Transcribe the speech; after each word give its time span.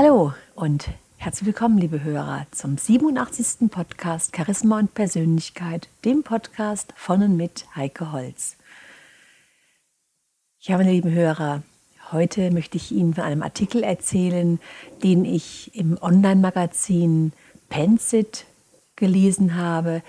Hallo 0.00 0.32
und 0.54 0.90
herzlich 1.16 1.46
willkommen, 1.46 1.76
liebe 1.76 2.04
Hörer, 2.04 2.46
zum 2.52 2.78
87. 2.78 3.68
Podcast 3.68 4.32
Charisma 4.36 4.78
und 4.78 4.94
Persönlichkeit, 4.94 5.88
dem 6.04 6.22
Podcast 6.22 6.92
von 6.94 7.20
und 7.24 7.36
mit 7.36 7.66
Heike 7.74 8.12
Holz. 8.12 8.54
Ja, 10.60 10.76
meine 10.76 10.92
lieben 10.92 11.10
Hörer, 11.10 11.64
heute 12.12 12.52
möchte 12.52 12.76
ich 12.76 12.92
Ihnen 12.92 13.12
von 13.14 13.24
einem 13.24 13.42
Artikel 13.42 13.82
erzählen, 13.82 14.60
den 15.02 15.24
ich 15.24 15.74
im 15.74 15.98
Online-Magazin 16.00 17.32
Pensit 17.68 18.44
gelesen 18.94 19.56
habe. 19.56 20.04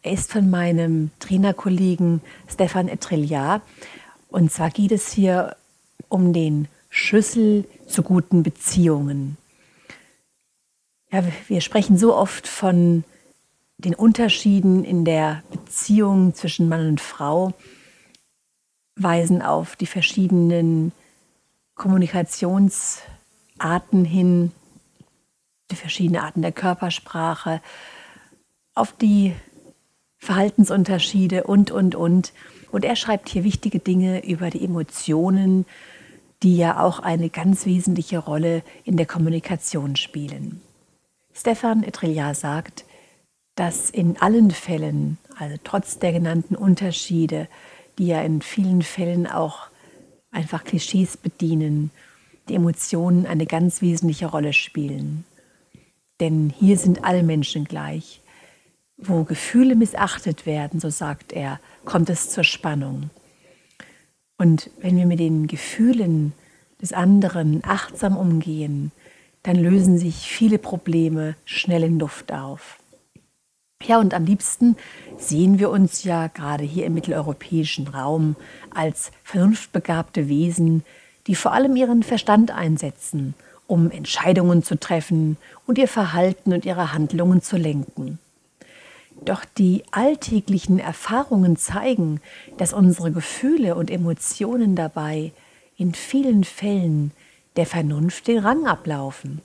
Er 0.00 0.12
ist 0.12 0.32
von 0.32 0.48
meinem 0.48 1.10
Trainerkollegen 1.18 2.22
Stefan 2.48 2.88
Etrelliar. 2.88 3.60
Und 4.30 4.50
zwar 4.50 4.70
geht 4.70 4.92
es 4.92 5.12
hier 5.12 5.54
um 6.08 6.32
den 6.32 6.66
Schlüssel 6.88 7.64
zu 7.88 8.04
guten 8.04 8.44
Beziehungen. 8.44 9.36
Ja, 11.14 11.22
wir 11.46 11.60
sprechen 11.60 11.96
so 11.96 12.16
oft 12.16 12.48
von 12.48 13.04
den 13.78 13.94
Unterschieden 13.94 14.82
in 14.82 15.04
der 15.04 15.44
Beziehung 15.48 16.34
zwischen 16.34 16.68
Mann 16.68 16.88
und 16.88 17.00
Frau, 17.00 17.52
weisen 18.96 19.40
auf 19.40 19.76
die 19.76 19.86
verschiedenen 19.86 20.90
Kommunikationsarten 21.76 24.04
hin, 24.04 24.50
die 25.70 25.76
verschiedenen 25.76 26.20
Arten 26.20 26.42
der 26.42 26.50
Körpersprache, 26.50 27.60
auf 28.74 28.90
die 28.90 29.36
Verhaltensunterschiede 30.18 31.44
und, 31.44 31.70
und, 31.70 31.94
und. 31.94 32.32
Und 32.72 32.84
er 32.84 32.96
schreibt 32.96 33.28
hier 33.28 33.44
wichtige 33.44 33.78
Dinge 33.78 34.26
über 34.26 34.50
die 34.50 34.64
Emotionen, 34.64 35.64
die 36.42 36.56
ja 36.56 36.80
auch 36.80 36.98
eine 36.98 37.30
ganz 37.30 37.66
wesentliche 37.66 38.18
Rolle 38.18 38.64
in 38.82 38.96
der 38.96 39.06
Kommunikation 39.06 39.94
spielen. 39.94 40.60
Stefan 41.34 41.82
Etrelliar 41.82 42.34
sagt, 42.34 42.84
dass 43.56 43.90
in 43.90 44.16
allen 44.20 44.50
Fällen, 44.50 45.18
also 45.36 45.56
trotz 45.62 45.98
der 45.98 46.12
genannten 46.12 46.56
Unterschiede, 46.56 47.48
die 47.98 48.06
ja 48.06 48.22
in 48.22 48.40
vielen 48.40 48.82
Fällen 48.82 49.26
auch 49.26 49.68
einfach 50.30 50.64
Klischees 50.64 51.16
bedienen, 51.16 51.90
die 52.48 52.54
Emotionen 52.54 53.26
eine 53.26 53.46
ganz 53.46 53.82
wesentliche 53.82 54.26
Rolle 54.26 54.52
spielen. 54.52 55.24
Denn 56.20 56.52
hier 56.56 56.78
sind 56.78 57.04
alle 57.04 57.22
Menschen 57.22 57.64
gleich. 57.64 58.20
Wo 58.96 59.24
Gefühle 59.24 59.74
missachtet 59.74 60.46
werden, 60.46 60.78
so 60.78 60.88
sagt 60.88 61.32
er, 61.32 61.58
kommt 61.84 62.10
es 62.10 62.30
zur 62.30 62.44
Spannung. 62.44 63.10
Und 64.38 64.70
wenn 64.78 64.96
wir 64.96 65.06
mit 65.06 65.18
den 65.18 65.46
Gefühlen 65.46 66.32
des 66.80 66.92
anderen 66.92 67.62
achtsam 67.64 68.16
umgehen, 68.16 68.92
dann 69.44 69.56
lösen 69.56 69.98
sich 69.98 70.16
viele 70.28 70.58
Probleme 70.58 71.36
schnell 71.44 71.84
in 71.84 71.98
Luft 72.00 72.32
auf. 72.32 72.78
Ja, 73.86 74.00
und 74.00 74.14
am 74.14 74.24
liebsten 74.24 74.76
sehen 75.18 75.58
wir 75.58 75.70
uns 75.70 76.04
ja 76.04 76.28
gerade 76.28 76.64
hier 76.64 76.86
im 76.86 76.94
mitteleuropäischen 76.94 77.86
Raum 77.88 78.34
als 78.70 79.12
vernunftbegabte 79.22 80.28
Wesen, 80.28 80.82
die 81.26 81.34
vor 81.34 81.52
allem 81.52 81.76
ihren 81.76 82.02
Verstand 82.02 82.50
einsetzen, 82.50 83.34
um 83.66 83.90
Entscheidungen 83.90 84.62
zu 84.62 84.80
treffen 84.80 85.36
und 85.66 85.76
ihr 85.76 85.88
Verhalten 85.88 86.54
und 86.54 86.64
ihre 86.64 86.94
Handlungen 86.94 87.42
zu 87.42 87.58
lenken. 87.58 88.18
Doch 89.24 89.44
die 89.44 89.84
alltäglichen 89.90 90.78
Erfahrungen 90.78 91.56
zeigen, 91.56 92.20
dass 92.56 92.72
unsere 92.72 93.12
Gefühle 93.12 93.74
und 93.74 93.90
Emotionen 93.90 94.74
dabei 94.74 95.32
in 95.76 95.92
vielen 95.92 96.44
Fällen 96.44 97.12
der 97.56 97.66
Vernunft 97.66 98.26
den 98.26 98.38
Rang 98.38 98.66
ablaufen. 98.66 99.42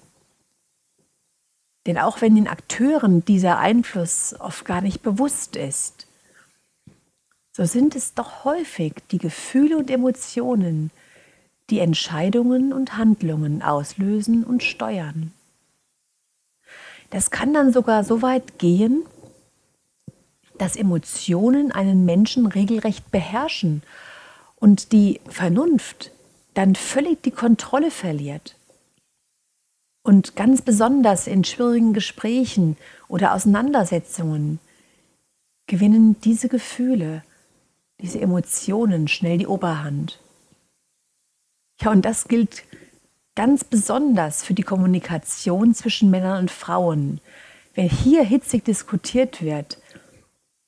Denn 1.85 1.97
auch 1.97 2.21
wenn 2.21 2.35
den 2.35 2.47
Akteuren 2.47 3.23
dieser 3.25 3.57
Einfluss 3.57 4.35
oft 4.39 4.65
gar 4.65 4.81
nicht 4.81 5.01
bewusst 5.01 5.55
ist, 5.55 6.07
so 7.51 7.65
sind 7.65 7.95
es 7.95 8.13
doch 8.13 8.45
häufig 8.45 8.93
die 9.11 9.17
Gefühle 9.17 9.77
und 9.77 9.89
Emotionen, 9.89 10.91
die 11.69 11.79
Entscheidungen 11.79 12.73
und 12.73 12.97
Handlungen 12.97 13.61
auslösen 13.61 14.43
und 14.43 14.63
steuern. 14.63 15.33
Das 17.09 17.31
kann 17.31 17.53
dann 17.53 17.73
sogar 17.73 18.03
so 18.03 18.21
weit 18.21 18.59
gehen, 18.59 19.03
dass 20.57 20.75
Emotionen 20.75 21.71
einen 21.71 22.05
Menschen 22.05 22.45
regelrecht 22.45 23.11
beherrschen 23.11 23.81
und 24.57 24.91
die 24.91 25.19
Vernunft 25.27 26.11
dann 26.53 26.75
völlig 26.75 27.23
die 27.23 27.31
Kontrolle 27.31 27.91
verliert. 27.91 28.55
Und 30.03 30.35
ganz 30.35 30.61
besonders 30.61 31.27
in 31.27 31.43
schwierigen 31.43 31.93
Gesprächen 31.93 32.77
oder 33.07 33.33
Auseinandersetzungen 33.33 34.59
gewinnen 35.67 36.19
diese 36.21 36.49
Gefühle, 36.49 37.23
diese 38.01 38.19
Emotionen 38.19 39.07
schnell 39.07 39.37
die 39.37 39.47
Oberhand. 39.47 40.19
Ja, 41.81 41.91
und 41.91 42.03
das 42.03 42.27
gilt 42.27 42.63
ganz 43.35 43.63
besonders 43.63 44.43
für 44.43 44.53
die 44.53 44.63
Kommunikation 44.63 45.73
zwischen 45.73 46.09
Männern 46.09 46.39
und 46.39 46.51
Frauen. 46.51 47.21
Wenn 47.73 47.89
hier 47.89 48.23
hitzig 48.23 48.65
diskutiert 48.65 49.41
wird, 49.41 49.77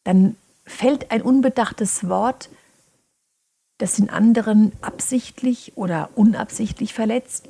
dann 0.04 0.36
fällt 0.66 1.12
ein 1.12 1.22
unbedachtes 1.22 2.08
Wort, 2.08 2.50
das 3.82 3.94
den 3.94 4.10
anderen 4.10 4.74
absichtlich 4.82 5.74
oder 5.76 6.10
unabsichtlich 6.16 6.94
verletzt. 6.94 7.50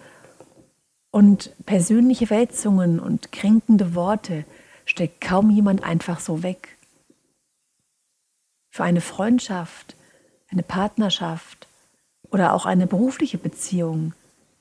Und 1.11 1.51
persönliche 1.65 2.27
Verletzungen 2.27 2.99
und 2.99 3.33
kränkende 3.33 3.95
Worte 3.95 4.45
steckt 4.85 5.19
kaum 5.19 5.49
jemand 5.49 5.83
einfach 5.83 6.21
so 6.21 6.41
weg. 6.41 6.77
Für 8.69 8.83
eine 8.85 9.01
Freundschaft, 9.01 9.97
eine 10.49 10.63
Partnerschaft 10.63 11.67
oder 12.29 12.53
auch 12.53 12.65
eine 12.65 12.87
berufliche 12.87 13.37
Beziehung 13.37 14.13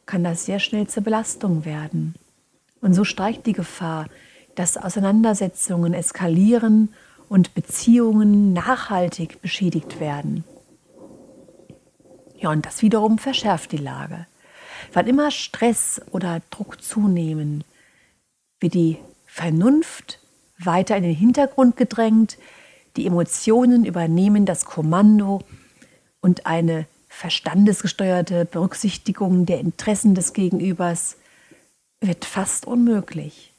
kann 0.06 0.24
das 0.24 0.44
sehr 0.44 0.58
schnell 0.58 0.88
zur 0.88 1.04
Belastung 1.04 1.64
werden. 1.64 2.16
Und 2.80 2.94
so 2.94 3.04
steigt 3.04 3.46
die 3.46 3.52
Gefahr, 3.52 4.08
dass 4.56 4.76
Auseinandersetzungen 4.76 5.94
eskalieren 5.94 6.88
und 7.28 7.54
Beziehungen 7.54 8.52
nachhaltig 8.52 9.40
beschädigt 9.40 10.00
werden. 10.00 10.42
Ja, 12.40 12.50
und 12.50 12.64
das 12.64 12.82
wiederum 12.82 13.18
verschärft 13.18 13.72
die 13.72 13.76
Lage. 13.76 14.26
Wann 14.92 15.06
immer 15.06 15.30
Stress 15.30 16.00
oder 16.10 16.40
Druck 16.50 16.82
zunehmen, 16.82 17.64
wird 18.60 18.74
die 18.74 18.96
Vernunft 19.26 20.18
weiter 20.58 20.96
in 20.96 21.02
den 21.02 21.14
Hintergrund 21.14 21.76
gedrängt, 21.76 22.38
die 22.96 23.06
Emotionen 23.06 23.84
übernehmen 23.84 24.46
das 24.46 24.64
Kommando 24.64 25.42
und 26.20 26.46
eine 26.46 26.86
verstandesgesteuerte 27.08 28.46
Berücksichtigung 28.46 29.46
der 29.46 29.60
Interessen 29.60 30.14
des 30.14 30.32
Gegenübers 30.32 31.16
wird 32.00 32.24
fast 32.24 32.66
unmöglich. 32.66 33.52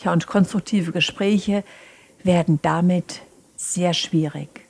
Ja, 0.00 0.12
und 0.12 0.26
konstruktive 0.26 0.92
Gespräche 0.92 1.64
werden 2.22 2.58
damit 2.62 3.22
sehr 3.56 3.94
schwierig. 3.94 4.65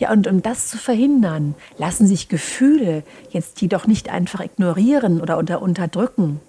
Ja, 0.00 0.10
und 0.12 0.26
um 0.26 0.40
das 0.40 0.68
zu 0.68 0.78
verhindern, 0.78 1.54
lassen 1.76 2.06
sich 2.06 2.30
Gefühle 2.30 3.02
jetzt 3.32 3.60
jedoch 3.60 3.86
nicht 3.86 4.08
einfach 4.08 4.40
ignorieren 4.40 5.20
oder 5.20 5.36
unter 5.36 5.60
unterdrücken. 5.60 6.40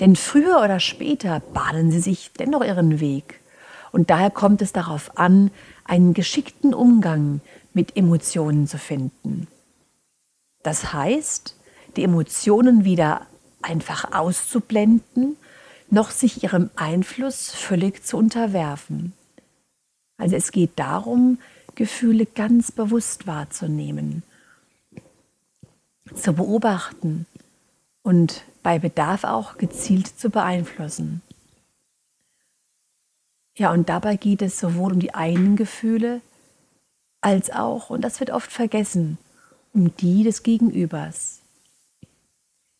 Denn 0.00 0.16
früher 0.16 0.60
oder 0.60 0.80
später 0.80 1.38
bahnen 1.54 1.92
sie 1.92 2.00
sich 2.00 2.32
dennoch 2.32 2.64
ihren 2.64 2.98
Weg. 2.98 3.38
Und 3.92 4.10
daher 4.10 4.30
kommt 4.30 4.60
es 4.60 4.72
darauf 4.72 5.16
an, 5.16 5.52
einen 5.84 6.14
geschickten 6.14 6.74
Umgang 6.74 7.40
mit 7.74 7.96
Emotionen 7.96 8.66
zu 8.66 8.76
finden. 8.76 9.46
Das 10.64 10.92
heißt, 10.92 11.54
die 11.94 12.02
Emotionen 12.02 12.84
weder 12.84 13.24
einfach 13.62 14.12
auszublenden, 14.12 15.36
noch 15.90 16.10
sich 16.10 16.42
ihrem 16.42 16.70
Einfluss 16.74 17.52
völlig 17.52 18.04
zu 18.04 18.16
unterwerfen. 18.16 19.12
Also 20.18 20.34
es 20.34 20.50
geht 20.50 20.72
darum, 20.76 21.38
Gefühle 21.80 22.26
ganz 22.26 22.70
bewusst 22.70 23.26
wahrzunehmen, 23.26 24.22
zu 26.14 26.34
beobachten 26.34 27.24
und 28.02 28.44
bei 28.62 28.78
Bedarf 28.78 29.24
auch 29.24 29.56
gezielt 29.56 30.06
zu 30.06 30.28
beeinflussen. 30.28 31.22
Ja, 33.56 33.72
und 33.72 33.88
dabei 33.88 34.16
geht 34.16 34.42
es 34.42 34.60
sowohl 34.60 34.92
um 34.92 35.00
die 35.00 35.14
eigenen 35.14 35.56
Gefühle 35.56 36.20
als 37.22 37.50
auch, 37.50 37.88
und 37.88 38.02
das 38.02 38.20
wird 38.20 38.30
oft 38.30 38.52
vergessen, 38.52 39.16
um 39.72 39.96
die 39.96 40.22
des 40.22 40.42
Gegenübers. 40.42 41.40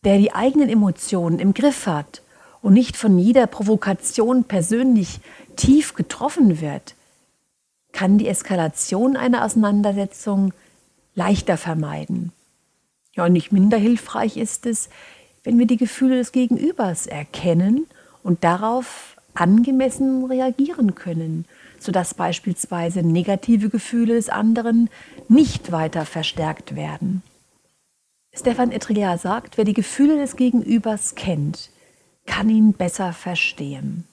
Wer 0.03 0.19
die 0.19 0.35
eigenen 0.35 0.69
Emotionen 0.69 1.39
im 1.39 1.55
Griff 1.55 1.87
hat 1.87 2.21
und 2.61 2.75
nicht 2.75 2.99
von 2.99 3.19
jeder 3.19 3.47
Provokation 3.47 4.45
persönlich 4.45 5.21
tief 5.57 5.95
getroffen 5.95 6.61
wird, 6.61 6.97
kann 8.01 8.17
die 8.17 8.29
Eskalation 8.29 9.15
einer 9.15 9.45
Auseinandersetzung 9.45 10.55
leichter 11.15 11.59
vermeiden. 11.59 12.33
Ja, 13.13 13.27
und 13.27 13.35
nicht 13.35 13.53
minder 13.53 13.77
hilfreich 13.77 14.39
ist 14.39 14.65
es, 14.65 14.89
wenn 15.45 15.59
wir 15.59 15.67
die 15.67 15.77
Gefühle 15.77 16.17
des 16.17 16.33
Gegenübers 16.33 17.07
erkennen 17.07 17.87
und 18.23 18.43
darauf 18.43 19.19
angemessen 19.35 20.25
reagieren 20.25 20.95
können, 20.95 21.45
sodass 21.79 22.15
beispielsweise 22.15 23.03
negative 23.03 23.69
Gefühle 23.69 24.15
des 24.15 24.31
anderen 24.31 24.89
nicht 25.29 25.71
weiter 25.71 26.07
verstärkt 26.07 26.77
werden. 26.77 27.23
Stefan 28.33 28.73
Etrier 28.73 29.19
sagt, 29.19 29.59
wer 29.59 29.67
die 29.67 29.75
Gefühle 29.75 30.17
des 30.17 30.37
Gegenübers 30.37 31.17
kennt, 31.17 31.69
kann 32.25 32.49
ihn 32.49 32.73
besser 32.73 33.13
verstehen. 33.13 34.05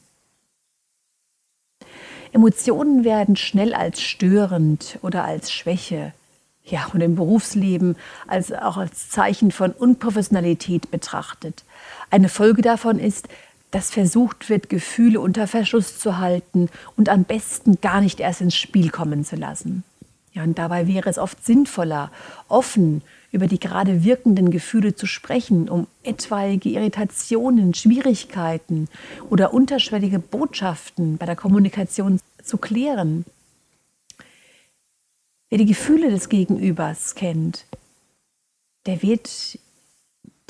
Emotionen 2.32 3.04
werden 3.04 3.36
schnell 3.36 3.74
als 3.74 4.02
störend 4.02 5.00
oder 5.02 5.24
als 5.24 5.52
Schwäche, 5.52 6.14
ja, 6.64 6.88
und 6.94 7.02
im 7.02 7.16
Berufsleben 7.16 7.96
als 8.28 8.52
auch 8.52 8.78
als 8.78 9.10
Zeichen 9.10 9.52
von 9.52 9.72
Unprofessionalität 9.72 10.92
betrachtet. 10.92 11.64
Eine 12.10 12.30
Folge 12.30 12.62
davon 12.62 13.00
ist, 13.00 13.28
dass 13.72 13.92
versucht 13.92 14.50
wird, 14.50 14.70
Gefühle 14.70 15.20
unter 15.20 15.48
Verschluss 15.48 16.00
zu 16.00 16.18
halten 16.18 16.70
und 16.96 17.10
am 17.10 17.24
besten 17.24 17.80
gar 17.82 18.02
nicht 18.02 18.20
erst 18.20 18.42
ins 18.42 18.56
Spiel 18.56 18.90
kommen 18.90 19.26
zu 19.26 19.36
lassen. 19.36 19.84
Ja, 20.34 20.44
und 20.44 20.58
dabei 20.58 20.88
wäre 20.88 21.10
es 21.10 21.18
oft 21.18 21.46
sinnvoller, 21.46 22.12
offen 22.48 23.02
über 23.32 23.48
die 23.48 23.60
gerade 23.60 24.04
wirkenden 24.04 24.52
Gefühle 24.52 24.96
zu 24.96 25.06
sprechen, 25.06 25.70
um 25.70 25.88
etwaige 26.04 26.70
Irritationen, 26.70 27.74
Schwierigkeiten 27.74 28.88
oder 29.30 29.54
unterschwellige 29.54 30.20
Botschaften 30.20 31.18
bei 31.18 31.26
der 31.26 31.36
Kommunikation 31.36 32.20
zu 32.44 32.58
klären. 32.58 33.26
Wer 35.50 35.58
die 35.58 35.66
Gefühle 35.66 36.10
des 36.10 36.30
Gegenübers 36.30 37.16
kennt, 37.16 37.66
der 38.86 39.02
wird 39.02 39.60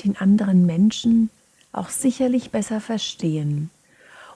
den 0.04 0.16
anderen 0.16 0.66
Menschen 0.66 1.30
auch 1.72 1.88
sicherlich 1.88 2.50
besser 2.50 2.80
verstehen. 2.80 3.70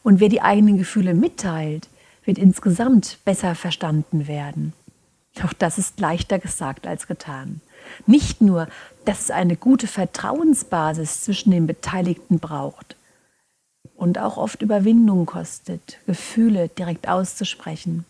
Und 0.03 0.21
wer 0.21 0.29
die 0.29 0.43
eigenen 0.43 0.79
Gefühle 0.79 1.15
mitteilt, 1.15 1.89
wird 2.25 2.39
insgesamt 2.39 3.19
besser 3.25 3.55
verstanden 3.55 4.27
werden. 4.27 4.73
Auch 5.43 5.53
das 5.53 5.79
ist 5.79 5.99
leichter 5.99 6.39
gesagt 6.39 6.87
als 6.87 7.07
getan. 7.07 7.61
Nicht 8.07 8.41
nur, 8.41 8.69
dass 9.05 9.23
es 9.23 9.31
eine 9.31 9.57
gute 9.57 9.87
Vertrauensbasis 9.87 11.23
zwischen 11.23 11.51
den 11.51 11.67
Beteiligten 11.67 12.39
braucht 12.39 12.97
und 13.97 14.19
auch 14.19 14.37
oft 14.37 14.63
Überwindung 14.63 15.27
kostet, 15.27 15.99
Gefühle 16.07 16.69
direkt 16.69 17.09
auszusprechen. 17.09 18.05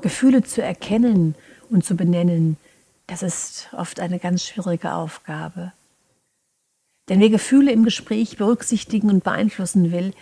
Gefühle 0.00 0.42
zu 0.42 0.62
erkennen 0.62 1.34
und 1.68 1.84
zu 1.84 1.94
benennen, 1.94 2.56
das 3.06 3.22
ist 3.22 3.68
oft 3.72 4.00
eine 4.00 4.18
ganz 4.18 4.44
schwierige 4.44 4.94
Aufgabe. 4.94 5.72
Denn 7.08 7.20
wer 7.20 7.28
Gefühle 7.28 7.72
im 7.72 7.84
Gespräch 7.84 8.36
berücksichtigen 8.36 9.10
und 9.10 9.24
beeinflussen 9.24 9.90
will, 9.90 10.14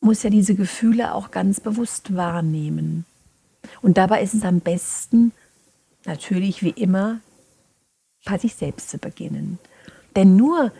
muss 0.00 0.22
ja 0.22 0.30
diese 0.30 0.54
Gefühle 0.54 1.14
auch 1.14 1.30
ganz 1.30 1.60
bewusst 1.60 2.16
wahrnehmen. 2.16 3.04
Und 3.82 3.98
dabei 3.98 4.22
ist 4.22 4.34
es 4.34 4.44
am 4.44 4.60
besten, 4.60 5.32
natürlich 6.04 6.62
wie 6.62 6.70
immer, 6.70 7.20
bei 8.24 8.38
sich 8.38 8.54
selbst 8.54 8.90
zu 8.90 8.98
beginnen. 8.98 9.58
Denn 10.16 10.36
nur 10.36 10.72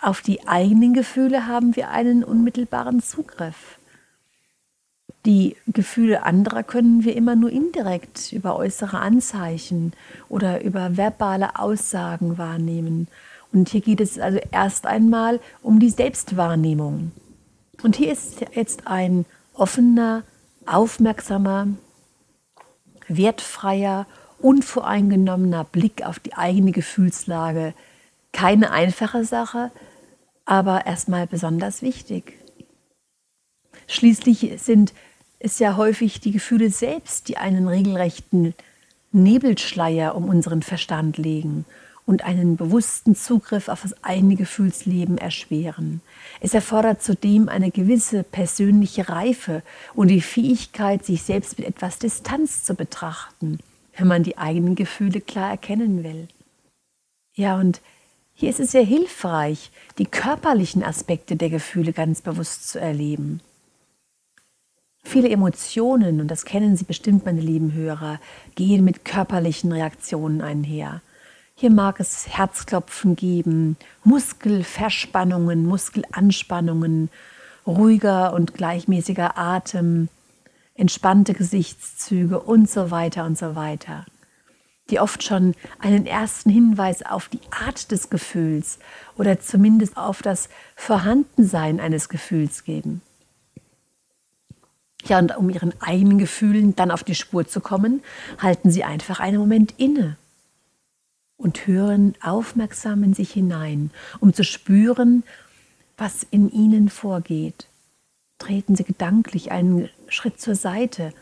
auf 0.00 0.20
die 0.20 0.46
eigenen 0.46 0.94
Gefühle 0.94 1.46
haben 1.46 1.76
wir 1.76 1.90
einen 1.90 2.24
unmittelbaren 2.24 3.02
Zugriff. 3.02 3.78
Die 5.24 5.56
Gefühle 5.66 6.22
anderer 6.22 6.62
können 6.62 7.04
wir 7.04 7.16
immer 7.16 7.34
nur 7.34 7.50
indirekt 7.50 8.32
über 8.32 8.56
äußere 8.56 9.00
Anzeichen 9.00 9.92
oder 10.28 10.62
über 10.62 10.96
verbale 10.96 11.58
Aussagen 11.58 12.38
wahrnehmen. 12.38 13.08
Und 13.52 13.70
hier 13.70 13.80
geht 13.80 14.00
es 14.00 14.18
also 14.18 14.38
erst 14.52 14.86
einmal 14.86 15.40
um 15.62 15.80
die 15.80 15.90
Selbstwahrnehmung. 15.90 17.10
Und 17.82 17.96
hier 17.96 18.12
ist 18.12 18.44
jetzt 18.54 18.86
ein 18.86 19.24
offener, 19.54 20.22
aufmerksamer, 20.66 21.68
wertfreier, 23.08 24.06
unvoreingenommener 24.38 25.64
Blick 25.64 26.04
auf 26.04 26.18
die 26.18 26.34
eigene 26.34 26.72
Gefühlslage. 26.72 27.74
Keine 28.32 28.70
einfache 28.70 29.24
Sache, 29.24 29.70
aber 30.44 30.86
erstmal 30.86 31.26
besonders 31.26 31.82
wichtig. 31.82 32.34
Schließlich 33.86 34.54
sind 34.58 34.92
es 35.38 35.58
ja 35.58 35.76
häufig 35.76 36.20
die 36.20 36.32
Gefühle 36.32 36.70
selbst, 36.70 37.28
die 37.28 37.36
einen 37.36 37.68
regelrechten 37.68 38.54
Nebelschleier 39.12 40.14
um 40.14 40.28
unseren 40.28 40.62
Verstand 40.62 41.18
legen 41.18 41.64
und 42.06 42.24
einen 42.24 42.56
bewussten 42.56 43.16
Zugriff 43.16 43.68
auf 43.68 43.82
das 43.82 44.02
eigene 44.04 44.36
Gefühlsleben 44.36 45.18
erschweren. 45.18 46.00
Es 46.40 46.54
erfordert 46.54 47.02
zudem 47.02 47.48
eine 47.48 47.72
gewisse 47.72 48.22
persönliche 48.22 49.08
Reife 49.08 49.62
und 49.94 50.08
die 50.08 50.20
Fähigkeit, 50.20 51.04
sich 51.04 51.24
selbst 51.24 51.58
mit 51.58 51.66
etwas 51.66 51.98
Distanz 51.98 52.62
zu 52.62 52.74
betrachten, 52.74 53.58
wenn 53.96 54.06
man 54.06 54.22
die 54.22 54.38
eigenen 54.38 54.76
Gefühle 54.76 55.20
klar 55.20 55.50
erkennen 55.50 56.04
will. 56.04 56.28
Ja, 57.34 57.56
und 57.56 57.80
hier 58.34 58.50
ist 58.50 58.60
es 58.60 58.70
sehr 58.70 58.84
hilfreich, 58.84 59.70
die 59.98 60.06
körperlichen 60.06 60.84
Aspekte 60.84 61.36
der 61.36 61.50
Gefühle 61.50 61.92
ganz 61.92 62.22
bewusst 62.22 62.68
zu 62.68 62.78
erleben. 62.78 63.40
Viele 65.02 65.28
Emotionen, 65.28 66.20
und 66.20 66.28
das 66.28 66.44
kennen 66.44 66.76
Sie 66.76 66.84
bestimmt, 66.84 67.24
meine 67.24 67.40
lieben 67.40 67.72
Hörer, 67.72 68.20
gehen 68.54 68.84
mit 68.84 69.04
körperlichen 69.04 69.72
Reaktionen 69.72 70.40
einher. 70.40 71.00
Hier 71.58 71.70
mag 71.70 72.00
es 72.00 72.28
Herzklopfen 72.28 73.16
geben, 73.16 73.78
Muskelverspannungen, 74.04 75.64
Muskelanspannungen, 75.64 77.08
ruhiger 77.66 78.34
und 78.34 78.52
gleichmäßiger 78.52 79.38
Atem, 79.38 80.10
entspannte 80.74 81.32
Gesichtszüge 81.32 82.40
und 82.40 82.68
so 82.68 82.90
weiter 82.90 83.24
und 83.24 83.38
so 83.38 83.56
weiter, 83.56 84.04
die 84.90 85.00
oft 85.00 85.22
schon 85.22 85.54
einen 85.78 86.04
ersten 86.04 86.50
Hinweis 86.50 87.02
auf 87.02 87.30
die 87.30 87.40
Art 87.50 87.90
des 87.90 88.10
Gefühls 88.10 88.78
oder 89.16 89.40
zumindest 89.40 89.96
auf 89.96 90.20
das 90.20 90.50
Vorhandensein 90.74 91.80
eines 91.80 92.10
Gefühls 92.10 92.64
geben. 92.64 93.00
Ja, 95.06 95.20
und 95.20 95.34
um 95.34 95.48
ihren 95.48 95.72
eigenen 95.80 96.18
Gefühlen 96.18 96.76
dann 96.76 96.90
auf 96.90 97.02
die 97.02 97.14
Spur 97.14 97.48
zu 97.48 97.62
kommen, 97.62 98.02
halten 98.42 98.70
Sie 98.70 98.84
einfach 98.84 99.20
einen 99.20 99.38
Moment 99.38 99.72
inne 99.78 100.18
und 101.36 101.66
hören 101.66 102.14
aufmerksam 102.22 103.02
in 103.04 103.14
sich 103.14 103.32
hinein, 103.32 103.90
um 104.20 104.32
zu 104.32 104.44
spüren, 104.44 105.22
was 105.96 106.26
in 106.30 106.50
ihnen 106.50 106.88
vorgeht. 106.88 107.68
Treten 108.38 108.76
Sie 108.76 108.84
gedanklich 108.84 109.50
einen 109.50 109.88
Schritt 110.08 110.40
zur 110.40 110.54
Seite, 110.54 111.12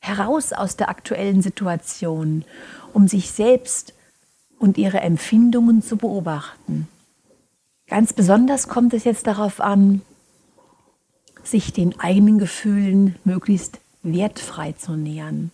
heraus 0.00 0.52
aus 0.52 0.76
der 0.76 0.88
aktuellen 0.88 1.42
Situation, 1.42 2.44
um 2.92 3.08
sich 3.08 3.30
selbst 3.30 3.94
und 4.58 4.78
ihre 4.78 5.00
Empfindungen 5.00 5.82
zu 5.82 5.96
beobachten. 5.96 6.88
Ganz 7.86 8.12
besonders 8.12 8.68
kommt 8.68 8.94
es 8.94 9.04
jetzt 9.04 9.26
darauf 9.26 9.60
an, 9.60 10.02
sich 11.42 11.72
den 11.72 11.98
eigenen 12.00 12.38
Gefühlen 12.38 13.16
möglichst 13.24 13.80
wertfrei 14.02 14.72
zu 14.72 14.92
nähern. 14.92 15.50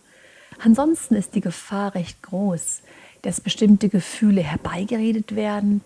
Ansonsten 0.59 1.15
ist 1.15 1.35
die 1.35 1.41
Gefahr 1.41 1.95
recht 1.95 2.21
groß, 2.21 2.81
dass 3.21 3.41
bestimmte 3.41 3.89
Gefühle 3.89 4.41
herbeigeredet 4.41 5.35
werden, 5.35 5.81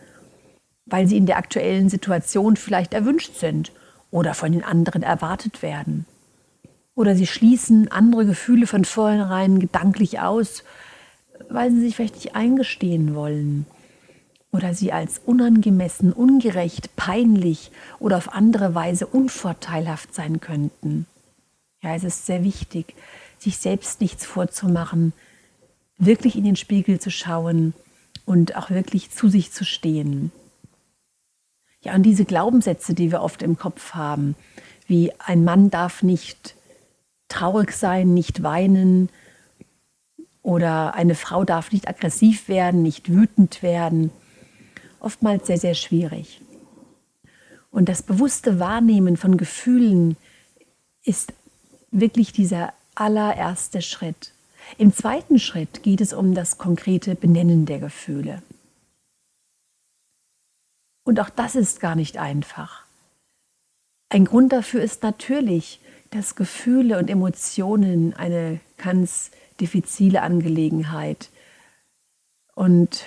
weil 0.86 1.08
sie 1.08 1.18
in 1.18 1.26
der 1.26 1.38
aktuellen 1.38 1.90
Situation 1.90 2.56
vielleicht 2.56 2.94
erwünscht 2.94 3.36
sind 3.36 3.72
oder 4.12 4.34
von 4.34 4.52
den 4.52 4.64
anderen 4.64 5.04
erwartet 5.04 5.62
werden. 5.62 6.06
Oder 6.96 7.16
sie 7.16 7.28
schließen 7.28 7.92
andere 7.92 8.26
Gefühle 8.26 8.68
von 8.68 8.86
vornherein 8.86 9.60
gedanklich 9.60 10.20
aus, 10.22 10.64
weil 11.50 11.72
sie 11.72 11.82
sich 11.82 11.96
vielleicht 11.96 12.16
nicht 12.16 12.36
eingestehen 12.36 13.16
wollen. 13.16 13.66
Oder 14.52 14.74
sie 14.74 14.94
als 14.94 15.20
unangemessen, 15.26 16.14
ungerecht, 16.14 16.96
peinlich 16.96 17.72
oder 18.00 18.16
auf 18.16 18.34
andere 18.34 18.74
Weise 18.74 19.06
unvorteilhaft 19.06 20.16
sein 20.16 20.40
könnten. 20.40 21.06
Ja, 21.82 21.94
es 21.96 22.06
ist 22.06 22.26
sehr 22.26 22.44
wichtig, 22.46 22.96
sich 23.38 23.58
selbst 23.58 24.00
nichts 24.00 24.26
vorzumachen, 24.26 25.12
wirklich 25.98 26.36
in 26.36 26.44
den 26.44 26.56
Spiegel 26.56 27.00
zu 27.00 27.10
schauen 27.10 27.74
und 28.26 28.56
auch 28.56 28.70
wirklich 28.70 29.12
zu 29.12 29.30
sich 29.30 29.52
zu 29.52 29.64
stehen. 29.66 30.32
Ja, 31.82 31.94
und 31.94 32.04
diese 32.04 32.26
Glaubenssätze, 32.26 32.94
die 32.94 33.12
wir 33.12 33.22
oft 33.22 33.44
im 33.44 33.58
Kopf 33.58 33.94
haben, 33.94 34.36
wie 34.88 35.12
ein 35.20 35.44
Mann 35.44 35.70
darf 35.70 36.04
nicht 36.04 36.56
traurig 37.28 37.72
sein, 37.72 38.14
nicht 38.14 38.44
weinen 38.44 39.10
oder 40.42 40.94
eine 40.96 41.16
Frau 41.16 41.44
darf 41.44 41.72
nicht 41.72 41.88
aggressiv 41.88 42.48
werden, 42.48 42.82
nicht 42.84 43.10
wütend 43.10 43.64
werden, 43.64 44.12
oftmals 45.00 45.48
sehr, 45.48 45.58
sehr 45.58 45.76
schwierig. 45.76 46.42
Und 47.72 47.90
das 47.90 48.04
bewusste 48.04 48.60
Wahrnehmen 48.60 49.18
von 49.18 49.38
Gefühlen 49.38 50.18
ist 51.04 51.34
wirklich 51.92 52.32
dieser 52.32 52.74
allererste 52.96 53.82
Schritt. 53.82 54.35
Im 54.78 54.94
zweiten 54.94 55.40
Schritt 55.40 55.84
geht 55.84 56.02
es 56.02 56.14
um 56.14 56.34
das 56.34 56.58
konkrete 56.58 57.16
Benennen 57.16 57.66
der 57.66 57.80
Gefühle. 57.80 58.42
Und 61.04 61.20
auch 61.20 61.30
das 61.30 61.56
ist 61.56 61.80
gar 61.80 61.96
nicht 61.96 62.18
einfach. 62.18 62.84
Ein 64.10 64.26
Grund 64.26 64.52
dafür 64.52 64.82
ist 64.82 65.04
natürlich, 65.04 65.80
dass 66.12 66.36
Gefühle 66.36 66.98
und 66.98 67.10
Emotionen 67.10 68.14
eine 68.14 68.60
ganz 68.78 69.32
diffizile 69.60 70.22
Angelegenheit 70.22 71.30
und 72.56 73.06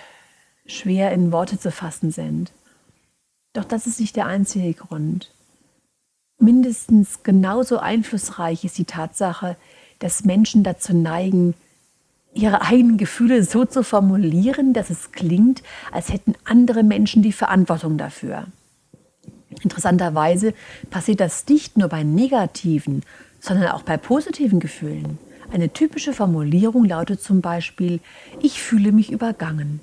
schwer 0.66 1.12
in 1.12 1.32
Worte 1.32 1.58
zu 1.58 1.70
fassen 1.70 2.10
sind. 2.10 2.52
Doch 3.52 3.64
das 3.64 3.86
ist 3.86 4.00
nicht 4.00 4.16
der 4.16 4.26
einzige 4.26 4.74
Grund. 4.74 5.32
Mindestens 6.38 7.22
genauso 7.22 7.78
einflussreich 7.78 8.64
ist 8.64 8.78
die 8.78 8.84
Tatsache, 8.84 9.56
dass 9.98 10.24
Menschen 10.24 10.62
dazu 10.62 10.94
neigen, 10.94 11.54
ihre 12.34 12.62
eigenen 12.62 12.98
Gefühle 12.98 13.42
so 13.42 13.64
zu 13.64 13.82
formulieren, 13.82 14.72
dass 14.72 14.90
es 14.90 15.12
klingt, 15.12 15.62
als 15.92 16.12
hätten 16.12 16.34
andere 16.44 16.82
Menschen 16.82 17.22
die 17.22 17.32
Verantwortung 17.32 17.98
dafür. 17.98 18.46
Interessanterweise 19.62 20.54
passiert 20.90 21.20
das 21.20 21.46
nicht 21.48 21.76
nur 21.76 21.88
bei 21.88 22.02
negativen, 22.04 23.02
sondern 23.40 23.68
auch 23.68 23.82
bei 23.82 23.96
positiven 23.96 24.60
Gefühlen. 24.60 25.18
Eine 25.50 25.72
typische 25.72 26.12
Formulierung 26.12 26.84
lautet 26.84 27.22
zum 27.22 27.40
Beispiel, 27.40 28.00
ich 28.40 28.60
fühle 28.60 28.92
mich 28.92 29.10
übergangen. 29.10 29.80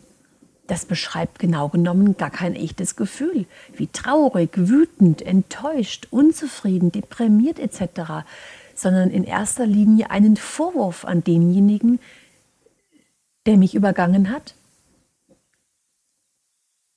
Das 0.67 0.85
beschreibt 0.85 1.39
genau 1.39 1.69
genommen 1.69 2.17
gar 2.17 2.31
kein 2.31 2.55
echtes 2.55 2.95
Gefühl, 2.95 3.45
wie 3.73 3.87
traurig, 3.87 4.51
wütend, 4.55 5.21
enttäuscht, 5.21 6.07
unzufrieden, 6.11 6.91
deprimiert 6.91 7.59
etc., 7.59 8.25
sondern 8.75 9.09
in 9.09 9.23
erster 9.23 9.65
Linie 9.65 10.11
einen 10.11 10.37
Vorwurf 10.37 11.05
an 11.05 11.23
denjenigen, 11.23 11.99
der 13.45 13.57
mich 13.57 13.75
übergangen 13.75 14.29
hat? 14.29 14.55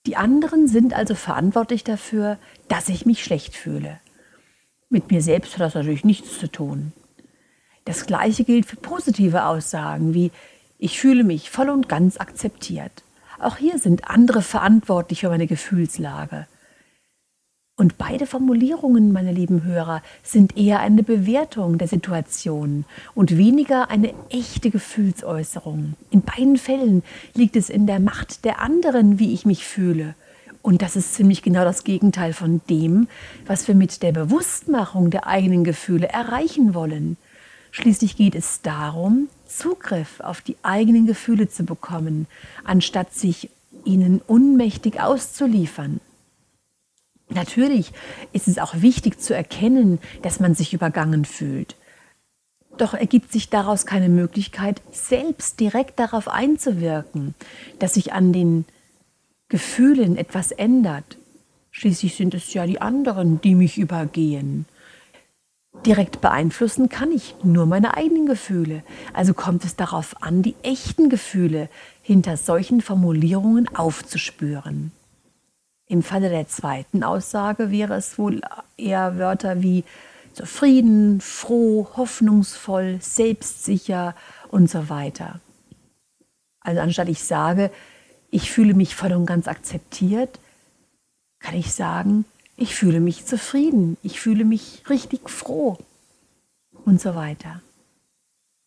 Die 0.06 0.16
anderen 0.16 0.68
sind 0.68 0.94
also 0.94 1.14
verantwortlich 1.14 1.84
dafür, 1.84 2.38
dass 2.68 2.88
ich 2.88 3.06
mich 3.06 3.22
schlecht 3.22 3.54
fühle. 3.54 4.00
Mit 4.88 5.10
mir 5.10 5.22
selbst 5.22 5.54
hat 5.54 5.60
das 5.60 5.74
natürlich 5.74 6.04
nichts 6.04 6.38
zu 6.38 6.50
tun. 6.50 6.92
Das 7.84 8.06
Gleiche 8.06 8.44
gilt 8.44 8.66
für 8.66 8.76
positive 8.76 9.44
Aussagen 9.44 10.14
wie 10.14 10.30
ich 10.78 11.00
fühle 11.00 11.24
mich 11.24 11.50
voll 11.50 11.70
und 11.70 11.88
ganz 11.88 12.18
akzeptiert. 12.18 13.02
Auch 13.40 13.56
hier 13.56 13.78
sind 13.78 14.08
andere 14.08 14.42
verantwortlich 14.42 15.20
für 15.20 15.28
meine 15.28 15.48
Gefühlslage. 15.48 16.46
Und 17.78 17.96
beide 17.96 18.26
Formulierungen, 18.26 19.12
meine 19.12 19.30
lieben 19.30 19.62
Hörer, 19.62 20.02
sind 20.24 20.56
eher 20.56 20.80
eine 20.80 21.04
Bewertung 21.04 21.78
der 21.78 21.86
Situation 21.86 22.84
und 23.14 23.38
weniger 23.38 23.88
eine 23.88 24.12
echte 24.30 24.70
Gefühlsäußerung. 24.70 25.94
In 26.10 26.22
beiden 26.22 26.56
Fällen 26.56 27.04
liegt 27.34 27.54
es 27.54 27.70
in 27.70 27.86
der 27.86 28.00
Macht 28.00 28.44
der 28.44 28.60
anderen, 28.60 29.20
wie 29.20 29.32
ich 29.32 29.46
mich 29.46 29.64
fühle. 29.64 30.16
Und 30.60 30.82
das 30.82 30.96
ist 30.96 31.14
ziemlich 31.14 31.40
genau 31.40 31.62
das 31.62 31.84
Gegenteil 31.84 32.32
von 32.32 32.60
dem, 32.68 33.06
was 33.46 33.68
wir 33.68 33.76
mit 33.76 34.02
der 34.02 34.10
Bewusstmachung 34.10 35.10
der 35.10 35.28
eigenen 35.28 35.62
Gefühle 35.62 36.08
erreichen 36.08 36.74
wollen. 36.74 37.16
Schließlich 37.70 38.16
geht 38.16 38.34
es 38.34 38.60
darum, 38.60 39.28
Zugriff 39.46 40.18
auf 40.18 40.40
die 40.40 40.56
eigenen 40.64 41.06
Gefühle 41.06 41.48
zu 41.48 41.62
bekommen, 41.62 42.26
anstatt 42.64 43.14
sich 43.14 43.50
ihnen 43.84 44.20
unmächtig 44.26 45.00
auszuliefern. 45.00 46.00
Natürlich 47.30 47.92
ist 48.32 48.48
es 48.48 48.58
auch 48.58 48.80
wichtig 48.80 49.20
zu 49.20 49.34
erkennen, 49.34 49.98
dass 50.22 50.40
man 50.40 50.54
sich 50.54 50.72
übergangen 50.72 51.24
fühlt. 51.24 51.76
Doch 52.78 52.94
ergibt 52.94 53.32
sich 53.32 53.50
daraus 53.50 53.86
keine 53.86 54.08
Möglichkeit, 54.08 54.80
selbst 54.92 55.60
direkt 55.60 55.98
darauf 55.98 56.28
einzuwirken, 56.28 57.34
dass 57.80 57.94
sich 57.94 58.12
an 58.12 58.32
den 58.32 58.64
Gefühlen 59.48 60.16
etwas 60.16 60.52
ändert. 60.52 61.18
Schließlich 61.70 62.14
sind 62.14 62.34
es 62.34 62.52
ja 62.54 62.66
die 62.66 62.80
anderen, 62.80 63.40
die 63.40 63.54
mich 63.54 63.78
übergehen. 63.78 64.66
Direkt 65.86 66.20
beeinflussen 66.20 66.88
kann 66.88 67.12
ich 67.12 67.36
nur 67.42 67.66
meine 67.66 67.96
eigenen 67.96 68.26
Gefühle. 68.26 68.82
Also 69.12 69.34
kommt 69.34 69.64
es 69.64 69.76
darauf 69.76 70.22
an, 70.22 70.42
die 70.42 70.56
echten 70.62 71.08
Gefühle 71.08 71.68
hinter 72.02 72.36
solchen 72.36 72.80
Formulierungen 72.80 73.74
aufzuspüren. 73.76 74.92
Im 75.88 76.02
Falle 76.02 76.28
der 76.28 76.46
zweiten 76.48 77.02
Aussage 77.02 77.70
wäre 77.70 77.94
es 77.94 78.18
wohl 78.18 78.42
eher 78.76 79.18
Wörter 79.18 79.62
wie 79.62 79.84
zufrieden, 80.34 81.20
froh, 81.20 81.88
hoffnungsvoll, 81.96 82.98
selbstsicher 83.00 84.14
und 84.50 84.70
so 84.70 84.90
weiter. 84.90 85.40
Also 86.60 86.82
anstatt 86.82 87.08
ich 87.08 87.24
sage, 87.24 87.70
ich 88.30 88.50
fühle 88.50 88.74
mich 88.74 88.94
voll 88.94 89.12
und 89.14 89.24
ganz 89.24 89.48
akzeptiert, 89.48 90.38
kann 91.38 91.54
ich 91.54 91.72
sagen, 91.72 92.26
ich 92.56 92.74
fühle 92.74 93.00
mich 93.00 93.24
zufrieden, 93.24 93.96
ich 94.02 94.20
fühle 94.20 94.44
mich 94.44 94.82
richtig 94.90 95.30
froh 95.30 95.78
und 96.84 97.00
so 97.00 97.14
weiter. 97.14 97.62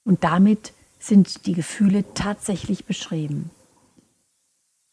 Und 0.04 0.24
damit 0.24 0.74
sind 0.98 1.46
die 1.46 1.54
Gefühle 1.54 2.04
tatsächlich 2.16 2.86
beschrieben. 2.86 3.52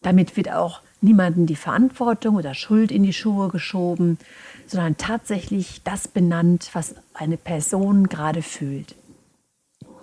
Damit 0.03 0.37
wird 0.37 0.51
auch 0.51 0.83
niemanden 1.01 1.47
die 1.47 1.57
Verantwortung 1.57 2.37
oder 2.37 2.55
Schuld 2.55 2.91
in 2.91 3.03
die 3.03 3.13
Schuhe 3.13 3.49
geschoben, 3.49 4.19
sondern 4.67 4.97
tatsächlich 4.97 5.83
das 5.85 6.09
benannt, 6.09 6.71
was 6.73 6.95
eine 7.15 7.37
Person 7.37 8.09
gerade 8.09 8.43
fühlt. 8.43 8.95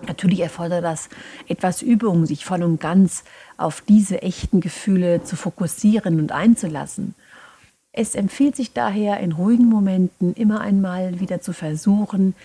Natürlich 0.08 0.42
erfordert 0.42 0.84
das 0.84 1.10
etwas 1.48 1.82
Übung, 1.82 2.26
sich 2.26 2.46
voll 2.46 2.64
und 2.64 2.80
ganz 2.80 3.24
auf 3.58 3.82
diese 3.82 4.22
echten 4.22 4.60
Gefühle 4.60 5.24
zu 5.24 5.36
fokussieren 5.36 6.20
und 6.20 6.32
einzulassen. 6.32 7.16
Es 7.92 8.14
empfiehlt 8.14 8.56
sich 8.56 8.74
daher 8.74 9.20
in 9.22 9.32
ruhigen 9.32 9.70
Momenten 9.70 10.34
immer 10.34 10.60
einmal 10.60 11.20
wieder 11.22 11.40
zu 11.42 11.54
versuchen, 11.54 12.36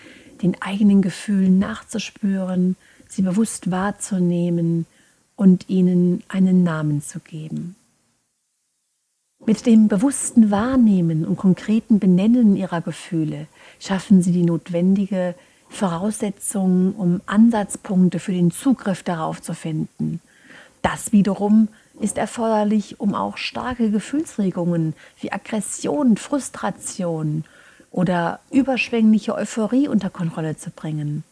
den 0.41 0.61
eigenen 0.61 1.01
Gefühlen 1.01 1.59
nachzuspüren, 1.59 2.77
sie 3.07 3.21
bewusst 3.21 3.69
wahrzunehmen 3.69 4.85
und 5.35 5.69
ihnen 5.69 6.23
einen 6.29 6.63
Namen 6.63 7.01
zu 7.01 7.19
geben. 7.19 7.75
Mit 9.45 9.65
dem 9.65 9.87
bewussten 9.87 10.51
Wahrnehmen 10.51 11.25
und 11.25 11.35
konkreten 11.35 11.99
Benennen 11.99 12.55
ihrer 12.55 12.81
Gefühle 12.81 13.47
schaffen 13.79 14.21
sie 14.21 14.31
die 14.31 14.43
notwendige 14.43 15.33
Voraussetzung, 15.67 16.93
um 16.93 17.21
Ansatzpunkte 17.25 18.19
für 18.19 18.33
den 18.33 18.51
Zugriff 18.51 19.01
darauf 19.01 19.41
zu 19.41 19.55
finden. 19.55 20.19
Das 20.83 21.11
wiederum 21.11 21.69
ist 21.99 22.17
erforderlich, 22.17 22.99
um 22.99 23.15
auch 23.15 23.37
starke 23.37 23.89
Gefühlsregungen 23.89 24.93
wie 25.19 25.31
Aggression, 25.31 26.17
Frustration 26.17 27.43
oder 27.89 28.39
überschwängliche 28.51 29.33
Euphorie 29.33 29.87
unter 29.87 30.09
Kontrolle 30.09 30.55
zu 30.55 30.69
bringen. 30.69 31.23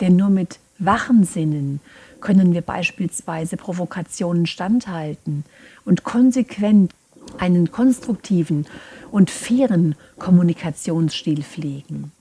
Denn 0.00 0.16
nur 0.16 0.30
mit 0.30 0.58
wachen 0.78 1.24
Sinnen 1.24 1.80
können 2.20 2.52
wir 2.52 2.62
beispielsweise 2.62 3.56
Provokationen 3.56 4.46
standhalten 4.46 5.44
und 5.84 6.04
konsequent 6.04 6.92
einen 7.38 7.70
konstruktiven 7.70 8.66
und 9.10 9.30
fairen 9.30 9.94
Kommunikationsstil 10.18 11.42
pflegen. 11.42 12.12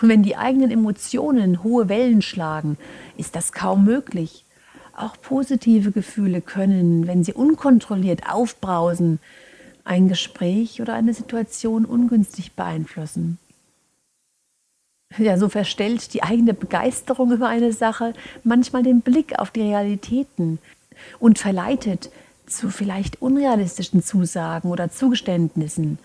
Und 0.00 0.08
wenn 0.08 0.22
die 0.22 0.36
eigenen 0.36 0.70
Emotionen 0.70 1.62
hohe 1.62 1.88
Wellen 1.88 2.22
schlagen, 2.22 2.76
ist 3.16 3.36
das 3.36 3.52
kaum 3.52 3.84
möglich. 3.84 4.44
Auch 4.96 5.16
positive 5.20 5.92
Gefühle 5.92 6.40
können, 6.40 7.06
wenn 7.06 7.24
sie 7.24 7.32
unkontrolliert 7.32 8.28
aufbrausen, 8.30 9.18
ein 9.84 10.08
Gespräch 10.08 10.80
oder 10.80 10.94
eine 10.94 11.14
Situation 11.14 11.84
ungünstig 11.84 12.52
beeinflussen. 12.52 13.38
Ja, 15.18 15.38
so 15.38 15.48
verstellt 15.48 16.12
die 16.12 16.22
eigene 16.22 16.54
Begeisterung 16.54 17.30
über 17.32 17.48
eine 17.48 17.72
Sache 17.72 18.14
manchmal 18.42 18.82
den 18.82 19.00
Blick 19.00 19.38
auf 19.38 19.50
die 19.50 19.62
Realitäten 19.62 20.58
und 21.20 21.38
verleitet 21.38 22.10
zu 22.46 22.70
vielleicht 22.70 23.22
unrealistischen 23.22 24.02
Zusagen 24.02 24.70
oder 24.70 24.90
Zugeständnissen, 24.90 25.98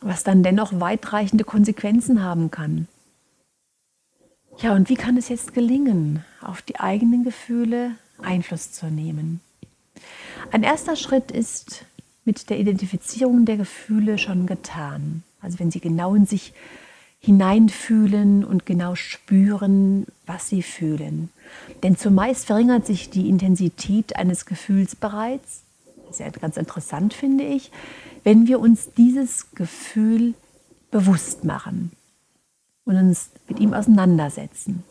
was 0.00 0.24
dann 0.24 0.42
dennoch 0.42 0.80
weitreichende 0.80 1.44
Konsequenzen 1.44 2.22
haben 2.22 2.50
kann. 2.50 2.88
Ja, 4.58 4.74
und 4.74 4.88
wie 4.88 4.94
kann 4.94 5.16
es 5.16 5.28
jetzt 5.28 5.52
gelingen, 5.52 6.24
auf 6.40 6.62
die 6.62 6.78
eigenen 6.78 7.24
Gefühle 7.24 7.92
Einfluss 8.22 8.72
zu 8.72 8.86
nehmen? 8.86 9.40
Ein 10.52 10.62
erster 10.62 10.96
Schritt 10.96 11.30
ist 11.32 11.84
mit 12.24 12.48
der 12.50 12.58
Identifizierung 12.58 13.44
der 13.44 13.56
Gefühle 13.56 14.18
schon 14.18 14.46
getan. 14.46 15.22
Also 15.40 15.58
wenn 15.58 15.70
Sie 15.70 15.80
genau 15.80 16.14
in 16.14 16.26
sich 16.26 16.54
hineinfühlen 17.24 18.44
und 18.44 18.66
genau 18.66 18.94
spüren, 18.96 20.06
was 20.26 20.50
Sie 20.50 20.62
fühlen. 20.62 21.30
Denn 21.82 21.96
zumeist 21.96 22.44
verringert 22.44 22.86
sich 22.86 23.08
die 23.08 23.30
Intensität 23.30 24.16
eines 24.16 24.44
Gefühls 24.44 24.94
bereits, 24.94 25.62
das 25.96 26.16
ist 26.16 26.20
ja 26.20 26.28
ganz 26.28 26.58
interessant, 26.58 27.14
finde 27.14 27.44
ich, 27.44 27.70
wenn 28.24 28.46
wir 28.46 28.60
uns 28.60 28.90
dieses 28.92 29.52
Gefühl 29.52 30.34
bewusst 30.90 31.44
machen 31.44 31.92
und 32.84 32.96
uns 32.96 33.30
mit 33.48 33.58
ihm 33.58 33.72
auseinandersetzen, 33.72 34.84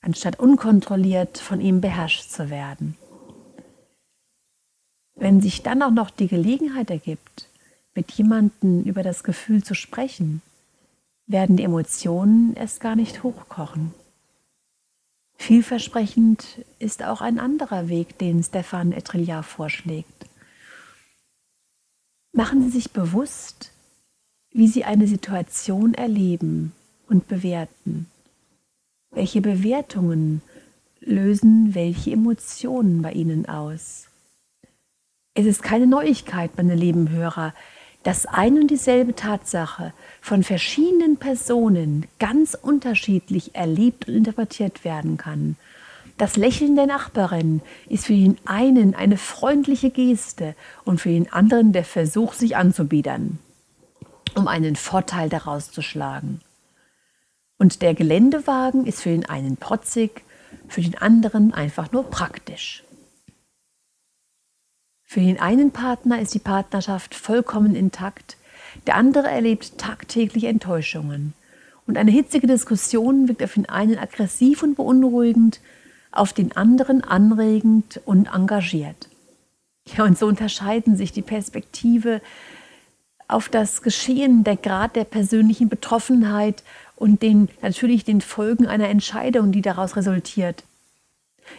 anstatt 0.00 0.40
unkontrolliert 0.40 1.38
von 1.38 1.60
ihm 1.60 1.80
beherrscht 1.80 2.30
zu 2.30 2.50
werden. 2.50 2.96
Wenn 5.14 5.40
sich 5.40 5.62
dann 5.62 5.82
auch 5.82 5.92
noch 5.92 6.10
die 6.10 6.26
Gelegenheit 6.26 6.90
ergibt, 6.90 7.48
mit 7.94 8.10
jemandem 8.10 8.82
über 8.82 9.04
das 9.04 9.22
Gefühl 9.22 9.62
zu 9.62 9.74
sprechen, 9.74 10.42
werden 11.26 11.56
die 11.56 11.64
Emotionen 11.64 12.54
erst 12.54 12.80
gar 12.80 12.96
nicht 12.96 13.22
hochkochen. 13.22 13.92
Vielversprechend 15.36 16.64
ist 16.78 17.02
auch 17.02 17.20
ein 17.20 17.38
anderer 17.38 17.88
Weg, 17.88 18.18
den 18.18 18.42
Stefan 18.42 18.92
Etrillard 18.92 19.44
vorschlägt. 19.44 20.26
Machen 22.32 22.62
Sie 22.62 22.70
sich 22.70 22.92
bewusst, 22.92 23.72
wie 24.50 24.68
Sie 24.68 24.84
eine 24.84 25.06
Situation 25.06 25.94
erleben 25.94 26.72
und 27.08 27.28
bewerten. 27.28 28.06
Welche 29.10 29.40
Bewertungen 29.40 30.42
lösen 31.00 31.74
welche 31.74 32.12
Emotionen 32.12 33.02
bei 33.02 33.12
Ihnen 33.12 33.46
aus? 33.46 34.08
Es 35.34 35.46
ist 35.46 35.62
keine 35.62 35.86
Neuigkeit, 35.86 36.56
meine 36.56 36.74
lieben 36.74 37.10
Hörer, 37.10 37.54
dass 38.04 38.26
ein 38.26 38.58
und 38.58 38.68
dieselbe 38.68 39.16
Tatsache 39.16 39.92
von 40.20 40.42
verschiedenen 40.42 41.16
Personen 41.16 42.06
ganz 42.18 42.54
unterschiedlich 42.54 43.54
erlebt 43.54 44.06
und 44.06 44.14
interpretiert 44.14 44.84
werden 44.84 45.16
kann. 45.16 45.56
Das 46.16 46.36
Lächeln 46.36 46.76
der 46.76 46.86
Nachbarin 46.86 47.60
ist 47.88 48.06
für 48.06 48.12
den 48.12 48.38
einen 48.44 48.94
eine 48.94 49.16
freundliche 49.16 49.90
Geste 49.90 50.54
und 50.84 51.00
für 51.00 51.08
den 51.08 51.32
anderen 51.32 51.72
der 51.72 51.84
Versuch, 51.84 52.34
sich 52.34 52.56
anzubiedern, 52.56 53.40
um 54.36 54.46
einen 54.46 54.76
Vorteil 54.76 55.28
daraus 55.28 55.72
zu 55.72 55.82
schlagen. 55.82 56.40
Und 57.58 57.82
der 57.82 57.94
Geländewagen 57.94 58.86
ist 58.86 59.02
für 59.02 59.10
den 59.10 59.26
einen 59.28 59.56
protzig, 59.56 60.22
für 60.68 60.82
den 60.82 60.96
anderen 60.96 61.52
einfach 61.52 61.90
nur 61.90 62.08
praktisch. 62.10 62.84
Für 65.14 65.20
den 65.20 65.38
einen 65.38 65.70
Partner 65.70 66.20
ist 66.20 66.34
die 66.34 66.40
Partnerschaft 66.40 67.14
vollkommen 67.14 67.76
intakt, 67.76 68.36
der 68.88 68.96
andere 68.96 69.28
erlebt 69.28 69.78
tagtäglich 69.78 70.42
Enttäuschungen. 70.42 71.34
Und 71.86 71.96
eine 71.96 72.10
hitzige 72.10 72.48
Diskussion 72.48 73.28
wirkt 73.28 73.40
auf 73.44 73.54
den 73.54 73.68
einen 73.68 73.96
aggressiv 73.96 74.64
und 74.64 74.74
beunruhigend, 74.74 75.60
auf 76.10 76.32
den 76.32 76.56
anderen 76.56 77.04
anregend 77.04 78.00
und 78.04 78.34
engagiert. 78.34 79.08
Ja, 79.96 80.02
und 80.02 80.18
so 80.18 80.26
unterscheiden 80.26 80.96
sich 80.96 81.12
die 81.12 81.22
Perspektive 81.22 82.20
auf 83.28 83.48
das 83.48 83.82
Geschehen, 83.82 84.42
der 84.42 84.56
Grad 84.56 84.96
der 84.96 85.04
persönlichen 85.04 85.68
Betroffenheit 85.68 86.64
und 86.96 87.22
den, 87.22 87.50
natürlich 87.62 88.02
den 88.02 88.20
Folgen 88.20 88.66
einer 88.66 88.88
Entscheidung, 88.88 89.52
die 89.52 89.62
daraus 89.62 89.94
resultiert. 89.94 90.64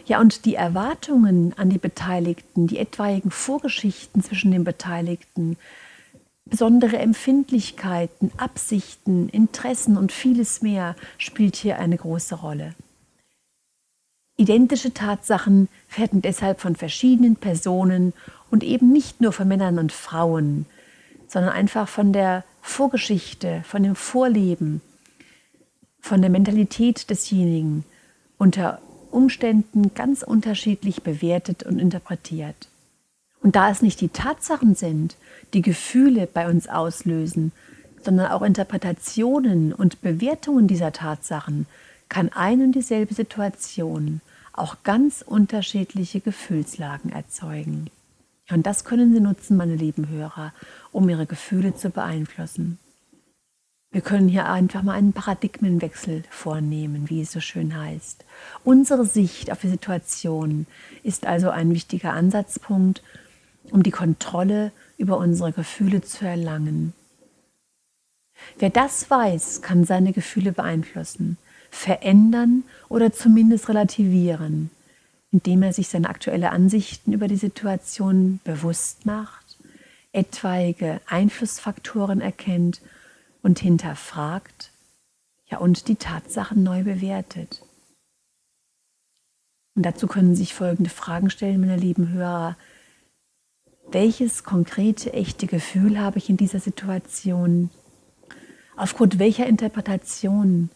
Ja, 0.06 0.20
und 0.20 0.44
die 0.44 0.54
Erwartungen 0.54 1.54
an 1.56 1.70
die 1.70 1.78
Beteiligten, 1.78 2.66
die 2.66 2.78
etwaigen 2.78 3.30
Vorgeschichten 3.30 4.22
zwischen 4.22 4.50
den 4.50 4.64
Beteiligten, 4.64 5.56
besondere 6.44 6.98
Empfindlichkeiten, 6.98 8.30
Absichten, 8.36 9.28
Interessen 9.28 9.96
und 9.96 10.12
vieles 10.12 10.62
mehr 10.62 10.94
spielt 11.18 11.56
hier 11.56 11.78
eine 11.78 11.96
große 11.96 12.36
Rolle. 12.36 12.74
Identische 14.36 14.92
Tatsachen 14.92 15.68
werden 15.96 16.22
deshalb 16.22 16.60
von 16.60 16.76
verschiedenen 16.76 17.36
Personen 17.36 18.12
und 18.50 18.62
eben 18.62 18.92
nicht 18.92 19.20
nur 19.20 19.32
von 19.32 19.48
Männern 19.48 19.78
und 19.78 19.92
Frauen, 19.92 20.66
sondern 21.26 21.52
einfach 21.52 21.88
von 21.88 22.12
der 22.12 22.44
Vorgeschichte, 22.60 23.62
von 23.64 23.82
dem 23.82 23.96
Vorleben, 23.96 24.82
von 26.00 26.20
der 26.20 26.30
Mentalität 26.30 27.10
desjenigen 27.10 27.84
unter 28.38 28.80
Umständen 29.16 29.94
ganz 29.94 30.22
unterschiedlich 30.22 31.02
bewertet 31.02 31.62
und 31.62 31.78
interpretiert. 31.78 32.68
Und 33.40 33.56
da 33.56 33.70
es 33.70 33.80
nicht 33.80 34.00
die 34.00 34.10
Tatsachen 34.10 34.74
sind, 34.74 35.16
die 35.54 35.62
Gefühle 35.62 36.26
bei 36.26 36.48
uns 36.48 36.68
auslösen, 36.68 37.52
sondern 38.04 38.30
auch 38.30 38.42
Interpretationen 38.42 39.72
und 39.72 40.02
Bewertungen 40.02 40.68
dieser 40.68 40.92
Tatsachen, 40.92 41.66
kann 42.08 42.30
ein 42.32 42.60
und 42.60 42.72
dieselbe 42.72 43.14
Situation 43.14 44.20
auch 44.52 44.76
ganz 44.84 45.22
unterschiedliche 45.26 46.20
Gefühlslagen 46.20 47.10
erzeugen. 47.10 47.90
Und 48.50 48.66
das 48.66 48.84
können 48.84 49.12
Sie 49.12 49.20
nutzen, 49.20 49.56
meine 49.56 49.76
lieben 49.76 50.08
Hörer, 50.08 50.52
um 50.92 51.08
Ihre 51.08 51.26
Gefühle 51.26 51.74
zu 51.74 51.90
beeinflussen. 51.90 52.78
Wir 53.92 54.00
können 54.00 54.28
hier 54.28 54.46
einfach 54.46 54.82
mal 54.82 54.94
einen 54.94 55.12
Paradigmenwechsel 55.12 56.24
vornehmen, 56.28 57.08
wie 57.08 57.22
es 57.22 57.32
so 57.32 57.40
schön 57.40 57.76
heißt. 57.76 58.24
Unsere 58.64 59.06
Sicht 59.06 59.50
auf 59.50 59.60
die 59.60 59.68
Situation 59.68 60.66
ist 61.02 61.26
also 61.26 61.50
ein 61.50 61.72
wichtiger 61.72 62.12
Ansatzpunkt, 62.12 63.02
um 63.70 63.82
die 63.82 63.90
Kontrolle 63.90 64.72
über 64.98 65.18
unsere 65.18 65.52
Gefühle 65.52 66.02
zu 66.02 66.26
erlangen. 66.26 66.92
Wer 68.58 68.70
das 68.70 69.10
weiß, 69.10 69.62
kann 69.62 69.84
seine 69.84 70.12
Gefühle 70.12 70.52
beeinflussen, 70.52 71.38
verändern 71.70 72.64
oder 72.88 73.12
zumindest 73.12 73.68
relativieren, 73.68 74.70
indem 75.32 75.62
er 75.62 75.72
sich 75.72 75.88
seine 75.88 76.08
aktuelle 76.08 76.50
Ansichten 76.50 77.12
über 77.12 77.28
die 77.28 77.36
Situation 77.36 78.40
bewusst 78.44 79.06
macht, 79.06 79.56
etwaige 80.12 81.00
Einflussfaktoren 81.06 82.20
erkennt 82.20 82.80
und 83.46 83.60
hinterfragt, 83.60 84.72
ja 85.48 85.58
und 85.58 85.86
die 85.86 85.94
Tatsachen 85.94 86.64
neu 86.64 86.82
bewertet. 86.82 87.62
Und 89.76 89.84
dazu 89.84 90.08
können 90.08 90.34
sich 90.34 90.52
folgende 90.52 90.90
Fragen 90.90 91.30
stellen, 91.30 91.60
meine 91.60 91.76
lieben 91.76 92.08
Hörer. 92.08 92.56
Welches 93.88 94.42
konkrete, 94.42 95.12
echte 95.12 95.46
Gefühl 95.46 96.00
habe 96.00 96.18
ich 96.18 96.28
in 96.28 96.36
dieser 96.36 96.58
Situation? 96.58 97.70
Aufgrund 98.74 99.20
welcher 99.20 99.46
Interpretation 99.46 100.68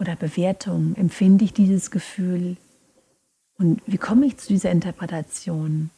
oder 0.00 0.16
Bewertung 0.16 0.96
empfinde 0.96 1.44
ich 1.44 1.52
dieses 1.52 1.92
Gefühl? 1.92 2.56
Und 3.58 3.80
wie 3.86 3.98
komme 3.98 4.26
ich 4.26 4.38
zu 4.38 4.48
dieser 4.48 4.72
Interpretation? 4.72 5.90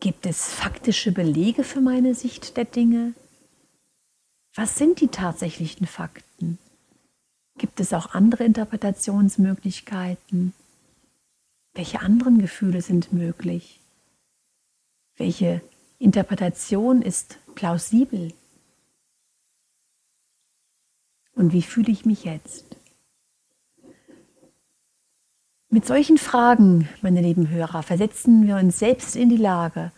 Gibt 0.00 0.26
es 0.26 0.52
faktische 0.52 1.12
Belege 1.12 1.64
für 1.64 1.80
meine 1.80 2.14
Sicht 2.14 2.56
der 2.56 2.64
Dinge? 2.64 3.14
Was 4.54 4.76
sind 4.76 5.00
die 5.00 5.08
tatsächlichen 5.08 5.86
Fakten? 5.86 6.58
Gibt 7.56 7.80
es 7.80 7.92
auch 7.92 8.14
andere 8.14 8.44
Interpretationsmöglichkeiten? 8.44 10.52
Welche 11.72 12.00
anderen 12.00 12.38
Gefühle 12.38 12.82
sind 12.82 13.12
möglich? 13.12 13.80
Welche 15.16 15.60
Interpretation 15.98 17.02
ist 17.02 17.38
plausibel? 17.54 18.32
Und 21.34 21.52
wie 21.52 21.62
fühle 21.62 21.90
ich 21.90 22.04
mich 22.04 22.24
jetzt? 22.24 22.76
Mit 25.74 25.86
solchen 25.86 26.18
Fragen, 26.18 26.88
meine 27.02 27.20
lieben 27.20 27.50
Hörer, 27.50 27.82
versetzen 27.82 28.46
wir 28.46 28.58
uns 28.58 28.78
selbst 28.78 29.16
in 29.16 29.28
die 29.28 29.36
Lage, 29.36 29.90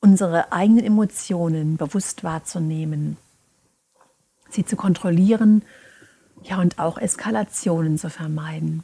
unsere 0.00 0.52
eigenen 0.52 0.86
Emotionen 0.86 1.76
bewusst 1.76 2.24
wahrzunehmen, 2.24 3.18
sie 4.48 4.64
zu 4.64 4.76
kontrollieren, 4.76 5.60
ja 6.44 6.62
und 6.62 6.78
auch 6.78 6.96
Eskalationen 6.96 7.98
zu 7.98 8.08
vermeiden. 8.08 8.82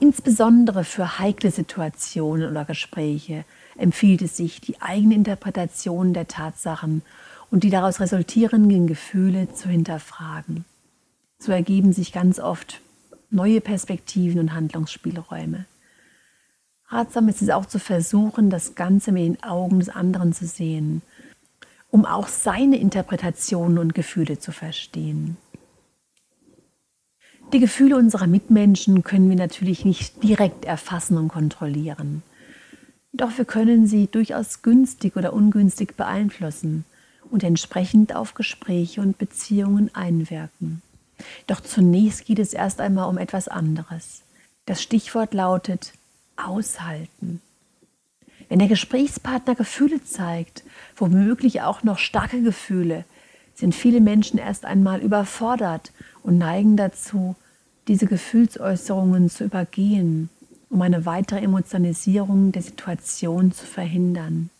Insbesondere 0.00 0.82
für 0.82 1.18
heikle 1.18 1.50
Situationen 1.50 2.48
oder 2.48 2.64
Gespräche 2.64 3.44
empfiehlt 3.76 4.22
es 4.22 4.38
sich, 4.38 4.62
die 4.62 4.80
eigene 4.80 5.14
Interpretation 5.14 6.14
der 6.14 6.26
Tatsachen 6.26 7.02
und 7.50 7.64
die 7.64 7.70
daraus 7.70 8.00
resultierenden 8.00 8.86
Gefühle 8.86 9.52
zu 9.52 9.68
hinterfragen. 9.68 10.64
So 11.38 11.52
ergeben 11.52 11.92
sich 11.92 12.14
ganz 12.14 12.40
oft 12.40 12.80
neue 13.30 13.60
Perspektiven 13.60 14.40
und 14.40 14.54
Handlungsspielräume. 14.54 15.66
Ratsam 16.88 17.28
ist 17.28 17.42
es 17.42 17.50
auch 17.50 17.66
zu 17.66 17.78
versuchen, 17.78 18.50
das 18.50 18.74
Ganze 18.74 19.10
mit 19.12 19.24
den 19.24 19.42
Augen 19.42 19.80
des 19.80 19.88
anderen 19.88 20.32
zu 20.32 20.46
sehen, 20.46 21.02
um 21.90 22.04
auch 22.04 22.28
seine 22.28 22.78
Interpretationen 22.78 23.78
und 23.78 23.94
Gefühle 23.94 24.38
zu 24.38 24.52
verstehen. 24.52 25.36
Die 27.52 27.60
Gefühle 27.60 27.96
unserer 27.96 28.26
Mitmenschen 28.26 29.04
können 29.04 29.28
wir 29.28 29.36
natürlich 29.36 29.84
nicht 29.84 30.22
direkt 30.22 30.64
erfassen 30.64 31.16
und 31.16 31.28
kontrollieren. 31.28 32.22
Doch 33.12 33.38
wir 33.38 33.44
können 33.44 33.86
sie 33.86 34.08
durchaus 34.08 34.62
günstig 34.62 35.16
oder 35.16 35.32
ungünstig 35.32 35.96
beeinflussen 35.96 36.84
und 37.30 37.44
entsprechend 37.44 38.14
auf 38.14 38.34
Gespräche 38.34 39.00
und 39.00 39.18
Beziehungen 39.18 39.94
einwirken. 39.94 40.82
Doch 41.46 41.60
zunächst 41.60 42.26
geht 42.26 42.38
es 42.38 42.52
erst 42.52 42.80
einmal 42.80 43.08
um 43.08 43.18
etwas 43.18 43.48
anderes. 43.48 44.22
Das 44.66 44.82
Stichwort 44.82 45.34
lautet 45.34 45.92
aushalten. 46.36 47.40
Wenn 48.48 48.58
der 48.58 48.68
Gesprächspartner 48.68 49.54
Gefühle 49.54 50.04
zeigt, 50.04 50.62
womöglich 50.96 51.62
auch 51.62 51.82
noch 51.82 51.98
starke 51.98 52.42
Gefühle, 52.42 53.04
sind 53.54 53.74
viele 53.74 54.00
Menschen 54.00 54.38
erst 54.38 54.64
einmal 54.64 55.00
überfordert 55.00 55.92
und 56.22 56.38
neigen 56.38 56.76
dazu, 56.76 57.34
diese 57.88 58.06
Gefühlsäußerungen 58.06 59.30
zu 59.30 59.44
übergehen, 59.44 60.28
um 60.68 60.82
eine 60.82 61.06
weitere 61.06 61.40
Emotionalisierung 61.40 62.52
der 62.52 62.62
Situation 62.62 63.52
zu 63.52 63.64
verhindern. 63.64 64.50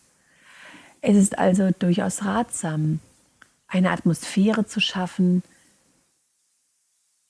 Es 1.01 1.15
ist 1.15 1.37
also 1.37 1.69
durchaus 1.77 2.25
ratsam, 2.25 2.99
eine 3.67 3.91
Atmosphäre 3.91 4.65
zu 4.65 4.79
schaffen, 4.79 5.43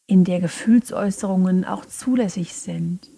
in 0.08 0.24
der 0.24 0.40
Gefühlsäußerungen 0.40 1.66
auch 1.66 1.86
zulässig 1.86 2.54
sind. 2.54 3.10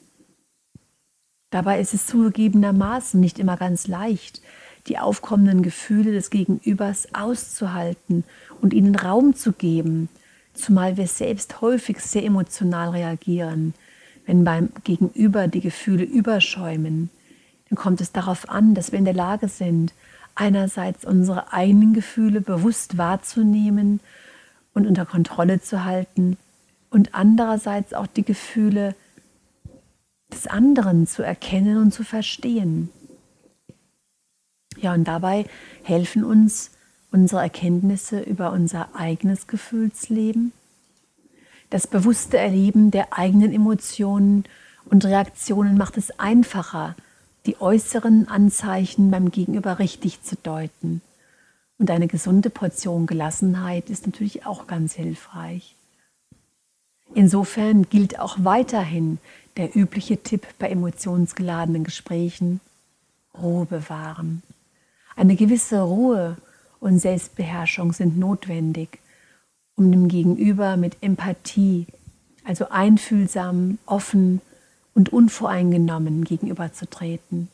Dabei 1.52 1.80
ist 1.80 1.93
es 1.93 2.08
zugegebenermaßen 2.08 3.19
nicht 3.19 3.39
immer 3.39 3.58
ganz 3.58 3.88
leicht, 3.88 4.41
die 4.88 4.97
aufkommenden 4.97 5.62
Gefühle 5.62 6.12
des 6.12 6.32
Gegenübers 6.32 7.13
auszuhalten 7.13 8.23
und 8.60 8.73
ihnen 8.73 8.95
Raum 8.95 9.36
zu 9.36 9.54
geben, 9.54 10.10
zumal 10.54 10.97
wir 10.97 11.08
selbst 11.08 11.62
häufig 11.62 11.99
sehr 11.99 12.23
emotional 12.23 12.89
reagieren, 12.89 13.73
wenn 14.25 14.43
beim 14.43 14.69
Gegenüber 14.84 15.47
die 15.47 15.62
Gefühle 15.62 16.04
überschäumen. 16.04 17.10
Dann 17.69 17.78
kommt 17.78 18.02
es 18.02 18.12
darauf 18.12 18.49
an, 18.49 18.73
dass 18.73 18.91
wir 18.91 18.99
in 18.99 19.06
der 19.06 19.13
Lage 19.13 19.47
sind, 19.47 19.93
einerseits 20.34 21.06
unsere 21.06 21.54
eigenen 21.54 21.93
Gefühle 21.93 22.41
bewusst 22.41 22.97
wahrzunehmen 22.97 23.99
und 24.73 24.88
unter 24.88 25.06
Kontrolle 25.06 25.62
zu 25.62 25.84
halten 25.84 26.38
und 26.89 27.15
andererseits 27.15 27.93
auch 27.93 28.08
die 28.08 28.23
Gefühle 28.23 28.95
des 30.32 30.47
anderen 30.47 31.08
zu 31.08 31.23
erkennen 31.23 31.78
und 31.78 31.93
zu 31.93 32.04
verstehen. 32.04 32.89
Ja, 34.78 34.93
und 34.93 35.06
dabei 35.06 35.45
helfen 35.84 36.23
uns 36.23 36.71
unsere 37.12 37.41
Erkenntnisse 37.41 38.19
über 38.19 38.52
unser 38.52 38.95
eigenes 38.95 39.47
Gefühlsleben, 39.47 40.54
das 41.69 41.86
bewusste 41.86 42.38
Erleben 42.38 42.89
der 42.89 43.13
eigenen 43.17 43.54
Emotionen 43.54 44.45
und 44.86 45.06
Reaktionen 45.06 45.78
macht 45.78 45.97
es 45.97 46.19
einfacher, 46.19 46.95
die 47.45 47.62
äußeren 47.62 48.28
Anzeichen 48.28 49.12
beim 49.12 49.30
Gegenüber 49.30 49.78
richtig 49.78 50.23
zu 50.23 50.36
deuten. 50.36 51.02
Und 51.78 51.91
eine 51.91 52.08
gesunde 52.08 52.49
Portion 52.49 53.06
Gelassenheit 53.06 53.91
ist 53.91 54.08
natürlich 54.08 54.47
auch 54.47 54.65
ganz 54.65 54.93
hilfreich. 54.95 55.75
Insofern 57.13 57.84
gilt 57.89 58.19
auch 58.19 58.38
weiterhin 58.39 59.17
der 59.58 59.76
übliche 59.76 60.22
Tipp 60.22 60.48
bei 60.60 60.69
emotionsgeladenen 60.69 61.84
Gesprächen, 61.84 62.62
Ruhe 63.38 63.65
bewahren. 63.65 64.43
Eine 65.15 65.36
gewisse 65.36 65.82
Ruhe 65.82 66.38
und 66.80 67.00
Selbstbeherrschung 67.00 67.93
sind 67.93 68.17
notwendig, 68.17 69.00
um 69.76 69.91
dem 69.91 70.08
Gegenüber 70.08 70.78
mit 70.78 70.98
Empathie, 71.02 71.88
also 72.45 72.69
einfühlsam, 72.69 73.80
offen 73.86 74.41
und 74.93 75.12
unvoreingenommen 75.12 76.24
gegenüberzutreten. 76.24 77.50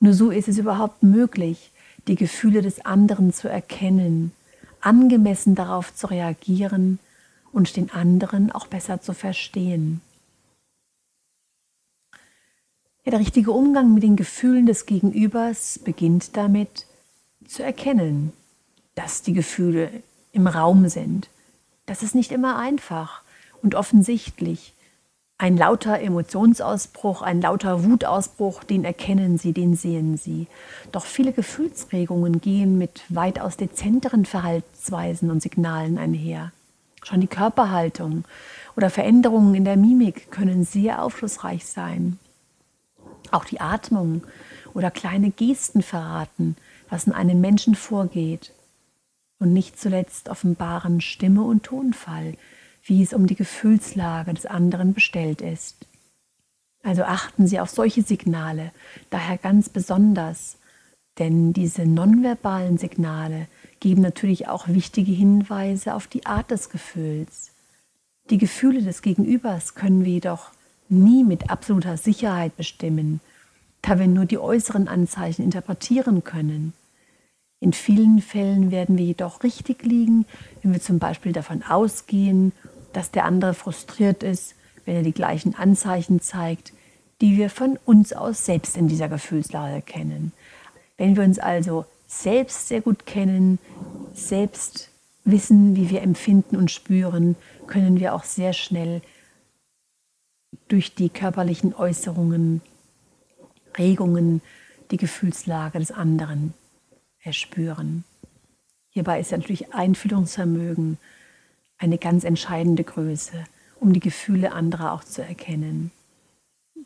Nur 0.00 0.14
so 0.14 0.30
ist 0.30 0.48
es 0.48 0.58
überhaupt 0.58 1.02
möglich, 1.02 1.70
die 2.08 2.16
Gefühle 2.16 2.62
des 2.62 2.84
anderen 2.84 3.32
zu 3.32 3.48
erkennen, 3.48 4.32
angemessen 4.80 5.54
darauf 5.54 5.94
zu 5.94 6.08
reagieren 6.08 6.98
und 7.52 7.76
den 7.76 7.90
anderen 7.90 8.50
auch 8.50 8.66
besser 8.66 9.00
zu 9.00 9.12
verstehen. 9.12 10.00
Ja, 13.04 13.10
der 13.10 13.20
richtige 13.20 13.50
Umgang 13.50 13.94
mit 13.94 14.02
den 14.02 14.16
Gefühlen 14.16 14.66
des 14.66 14.86
Gegenübers 14.86 15.80
beginnt 15.80 16.36
damit, 16.36 16.86
zu 17.46 17.62
erkennen, 17.62 18.32
dass 18.94 19.22
die 19.22 19.32
Gefühle 19.32 19.90
im 20.32 20.46
Raum 20.46 20.88
sind. 20.88 21.28
Das 21.86 22.02
ist 22.02 22.14
nicht 22.14 22.30
immer 22.30 22.58
einfach 22.58 23.22
und 23.60 23.74
offensichtlich. 23.74 24.72
Ein 25.36 25.56
lauter 25.56 25.98
Emotionsausbruch, 25.98 27.22
ein 27.22 27.40
lauter 27.40 27.82
Wutausbruch, 27.82 28.62
den 28.62 28.84
erkennen 28.84 29.38
Sie, 29.38 29.52
den 29.52 29.74
sehen 29.74 30.16
Sie. 30.16 30.46
Doch 30.92 31.04
viele 31.04 31.32
Gefühlsregungen 31.32 32.40
gehen 32.40 32.78
mit 32.78 33.02
weitaus 33.08 33.56
dezenteren 33.56 34.24
Verhaltensweisen 34.24 35.32
und 35.32 35.42
Signalen 35.42 35.98
einher. 35.98 36.52
Schon 37.02 37.20
die 37.20 37.26
Körperhaltung 37.26 38.24
oder 38.76 38.90
Veränderungen 38.90 39.54
in 39.54 39.64
der 39.64 39.76
Mimik 39.76 40.30
können 40.30 40.64
sehr 40.64 41.02
aufschlussreich 41.02 41.66
sein. 41.66 42.18
Auch 43.30 43.44
die 43.44 43.60
Atmung 43.60 44.22
oder 44.74 44.90
kleine 44.90 45.30
Gesten 45.30 45.82
verraten, 45.82 46.56
was 46.88 47.06
in 47.06 47.12
einem 47.12 47.40
Menschen 47.40 47.74
vorgeht. 47.74 48.52
Und 49.38 49.52
nicht 49.52 49.78
zuletzt 49.78 50.28
offenbaren 50.28 51.00
Stimme 51.00 51.42
und 51.42 51.64
Tonfall, 51.64 52.36
wie 52.84 53.02
es 53.02 53.12
um 53.12 53.26
die 53.26 53.34
Gefühlslage 53.34 54.34
des 54.34 54.46
anderen 54.46 54.94
bestellt 54.94 55.40
ist. 55.40 55.86
Also 56.82 57.04
achten 57.04 57.46
Sie 57.46 57.60
auf 57.60 57.70
solche 57.70 58.02
Signale, 58.02 58.72
daher 59.10 59.38
ganz 59.38 59.68
besonders, 59.68 60.58
denn 61.18 61.52
diese 61.52 61.86
nonverbalen 61.86 62.78
Signale 62.78 63.46
geben 63.82 64.00
natürlich 64.00 64.46
auch 64.46 64.68
wichtige 64.68 65.10
Hinweise 65.10 65.94
auf 65.94 66.06
die 66.06 66.24
Art 66.24 66.52
des 66.52 66.70
Gefühls. 66.70 67.50
Die 68.30 68.38
Gefühle 68.38 68.80
des 68.80 69.02
Gegenübers 69.02 69.74
können 69.74 70.04
wir 70.04 70.12
jedoch 70.12 70.52
nie 70.88 71.24
mit 71.24 71.50
absoluter 71.50 71.96
Sicherheit 71.96 72.56
bestimmen, 72.56 73.20
da 73.82 73.98
wir 73.98 74.06
nur 74.06 74.24
die 74.24 74.38
äußeren 74.38 74.86
Anzeichen 74.86 75.42
interpretieren 75.42 76.22
können. 76.22 76.74
In 77.58 77.72
vielen 77.72 78.22
Fällen 78.22 78.70
werden 78.70 78.98
wir 78.98 79.04
jedoch 79.04 79.42
richtig 79.42 79.82
liegen, 79.82 80.26
wenn 80.62 80.72
wir 80.72 80.80
zum 80.80 81.00
Beispiel 81.00 81.32
davon 81.32 81.64
ausgehen, 81.64 82.52
dass 82.92 83.10
der 83.10 83.24
andere 83.24 83.52
frustriert 83.52 84.22
ist, 84.22 84.54
wenn 84.84 84.94
er 84.94 85.02
die 85.02 85.12
gleichen 85.12 85.56
Anzeichen 85.56 86.20
zeigt, 86.20 86.72
die 87.20 87.36
wir 87.36 87.50
von 87.50 87.80
uns 87.84 88.12
aus 88.12 88.46
selbst 88.46 88.76
in 88.76 88.86
dieser 88.86 89.08
Gefühlslage 89.08 89.82
kennen. 89.82 90.32
Wenn 90.96 91.16
wir 91.16 91.24
uns 91.24 91.40
also 91.40 91.84
selbst 92.12 92.68
sehr 92.68 92.82
gut 92.82 93.06
kennen, 93.06 93.58
selbst 94.12 94.90
wissen, 95.24 95.76
wie 95.76 95.88
wir 95.90 96.02
empfinden 96.02 96.56
und 96.56 96.70
spüren, 96.70 97.36
können 97.66 97.98
wir 97.98 98.14
auch 98.14 98.24
sehr 98.24 98.52
schnell 98.52 99.00
durch 100.68 100.94
die 100.94 101.08
körperlichen 101.08 101.74
Äußerungen, 101.74 102.60
Regungen 103.78 104.42
die 104.90 104.98
Gefühlslage 104.98 105.78
des 105.78 105.90
anderen 105.90 106.52
erspüren. 107.22 108.04
Hierbei 108.90 109.20
ist 109.20 109.32
natürlich 109.32 109.72
Einfühlungsvermögen 109.72 110.98
eine 111.78 111.96
ganz 111.96 112.24
entscheidende 112.24 112.84
Größe, 112.84 113.44
um 113.80 113.94
die 113.94 114.00
Gefühle 114.00 114.52
anderer 114.52 114.92
auch 114.92 115.02
zu 115.02 115.22
erkennen. 115.22 115.90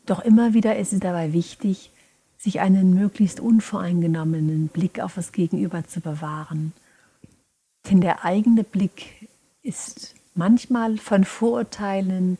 Doch 0.05 0.21
immer 0.21 0.53
wieder 0.53 0.77
ist 0.77 0.93
es 0.93 1.01
dabei 1.01 1.33
wichtig, 1.33 1.91
sich 2.37 2.59
einen 2.59 2.93
möglichst 2.93 3.39
unvoreingenommenen 3.39 4.67
Blick 4.67 4.99
auf 4.99 5.15
das 5.15 5.31
Gegenüber 5.31 5.85
zu 5.85 6.01
bewahren. 6.01 6.73
Denn 7.89 8.01
der 8.01 8.23
eigene 8.23 8.63
Blick 8.63 9.27
ist 9.63 10.15
manchmal 10.35 10.97
von 10.97 11.23
Vorurteilen, 11.23 12.37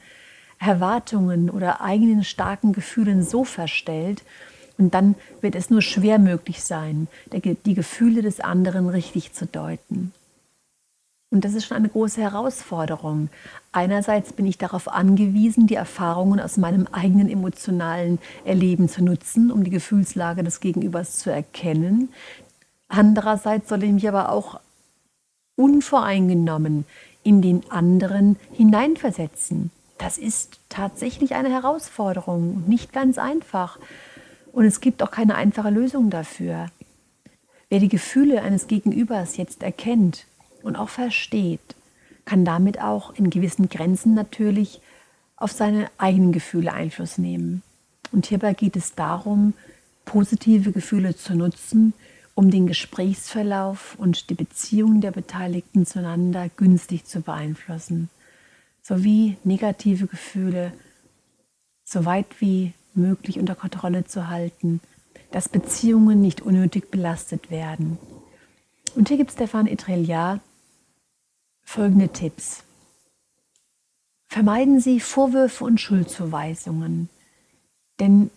Erwartungen 0.59 1.49
oder 1.49 1.81
eigenen 1.81 2.23
starken 2.23 2.73
Gefühlen 2.73 3.23
so 3.23 3.43
verstellt, 3.43 4.23
und 4.77 4.93
dann 4.93 5.15
wird 5.41 5.55
es 5.55 5.71
nur 5.71 5.81
schwer 5.81 6.19
möglich 6.19 6.63
sein, 6.63 7.07
die 7.33 7.73
Gefühle 7.73 8.21
des 8.21 8.39
anderen 8.39 8.89
richtig 8.89 9.33
zu 9.33 9.47
deuten. 9.47 10.13
Und 11.29 11.43
das 11.43 11.53
ist 11.53 11.65
schon 11.65 11.77
eine 11.77 11.89
große 11.89 12.21
Herausforderung. 12.21 13.29
Einerseits 13.73 14.31
bin 14.31 14.45
ich 14.45 14.57
darauf 14.57 14.87
angewiesen, 14.87 15.67
die 15.67 15.75
Erfahrungen 15.75 16.39
aus 16.39 16.55
meinem 16.55 16.87
eigenen 16.91 17.29
emotionalen 17.29 18.19
Erleben 18.45 18.87
zu 18.87 19.03
nutzen, 19.03 19.51
um 19.51 19.63
die 19.65 19.69
Gefühlslage 19.69 20.43
des 20.43 20.61
Gegenübers 20.61 21.19
zu 21.19 21.29
erkennen. 21.29 22.09
Andererseits 22.87 23.67
soll 23.67 23.83
ich 23.83 23.91
mich 23.91 24.07
aber 24.07 24.31
auch 24.31 24.61
unvoreingenommen 25.57 26.85
in 27.23 27.41
den 27.41 27.69
anderen 27.69 28.37
hineinversetzen. 28.53 29.71
Das 29.97 30.17
ist 30.17 30.59
tatsächlich 30.69 31.35
eine 31.35 31.49
Herausforderung 31.49 32.55
und 32.55 32.69
nicht 32.69 32.93
ganz 32.93 33.17
einfach. 33.17 33.79
Und 34.53 34.63
es 34.63 34.79
gibt 34.79 35.03
auch 35.03 35.11
keine 35.11 35.35
einfache 35.35 35.71
Lösung 35.71 36.09
dafür. 36.09 36.67
Wer 37.67 37.79
die 37.79 37.89
Gefühle 37.89 38.43
eines 38.43 38.67
Gegenübers 38.67 39.35
jetzt 39.35 39.61
erkennt 39.61 40.25
und 40.67 40.75
auch 40.75 40.89
versteht, 40.89 41.75
kann 42.25 42.45
damit 42.45 42.79
auch 42.81 43.15
in 43.15 43.29
gewissen 43.29 43.69
Grenzen 43.69 44.13
natürlich 44.13 44.81
auf 45.37 45.51
seine 45.51 45.89
eigenen 45.97 46.33
Gefühle 46.33 46.73
Einfluss 46.73 47.17
nehmen. 47.17 47.63
Und 48.11 48.27
hierbei 48.27 48.53
geht 48.53 48.75
es 48.75 48.93
darum, 48.93 49.53
positive 50.05 50.71
Gefühle 50.71 51.15
zu 51.15 51.35
nutzen, 51.35 51.93
um 52.35 52.51
den 52.51 52.67
Gesprächsverlauf 52.67 53.95
und 53.97 54.29
die 54.29 54.35
Beziehungen 54.35 55.01
der 55.01 55.11
Beteiligten 55.11 55.85
zueinander 55.85 56.49
günstig 56.49 57.05
zu 57.05 57.21
beeinflussen, 57.21 58.09
sowie 58.81 59.37
negative 59.43 60.07
Gefühle 60.07 60.73
so 61.83 62.05
weit 62.05 62.27
wie 62.39 62.73
möglich 62.93 63.39
unter 63.39 63.55
Kontrolle 63.55 64.05
zu 64.05 64.27
halten, 64.27 64.81
dass 65.31 65.49
Beziehungen 65.49 66.21
nicht 66.21 66.41
unnötig 66.41 66.91
belastet 66.91 67.49
werden. 67.49 67.97
Und 68.95 69.09
hier 69.09 69.17
gibt 69.17 69.31
Stefan 69.31 69.67
Etreliat 69.67 70.41
folgende 71.67 72.09
Tipps. 72.09 72.63
Vermeiden 74.27 74.79
Sie 74.79 74.99
Vorwürfe 74.99 75.63
und 75.63 75.79
Schuldzuweisungen, 75.79 77.09
denn 77.99 78.31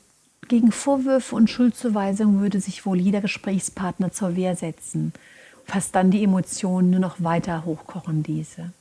Gegen 0.51 0.73
Vorwürfe 0.73 1.37
und 1.37 1.49
Schuldzuweisungen 1.49 2.41
würde 2.41 2.61
sich 2.61 2.85
wohl 2.85 2.99
jeder 2.99 3.21
Gesprächspartner 3.21 4.11
zur 4.11 4.35
Wehr 4.35 4.57
setzen, 4.57 5.13
fast 5.65 5.95
dann 5.95 6.11
die 6.11 6.25
Emotionen 6.25 6.91
nur 6.91 6.99
noch 6.99 7.23
weiter 7.23 7.65
hochkochen 7.65 8.25
diese. 8.25 8.73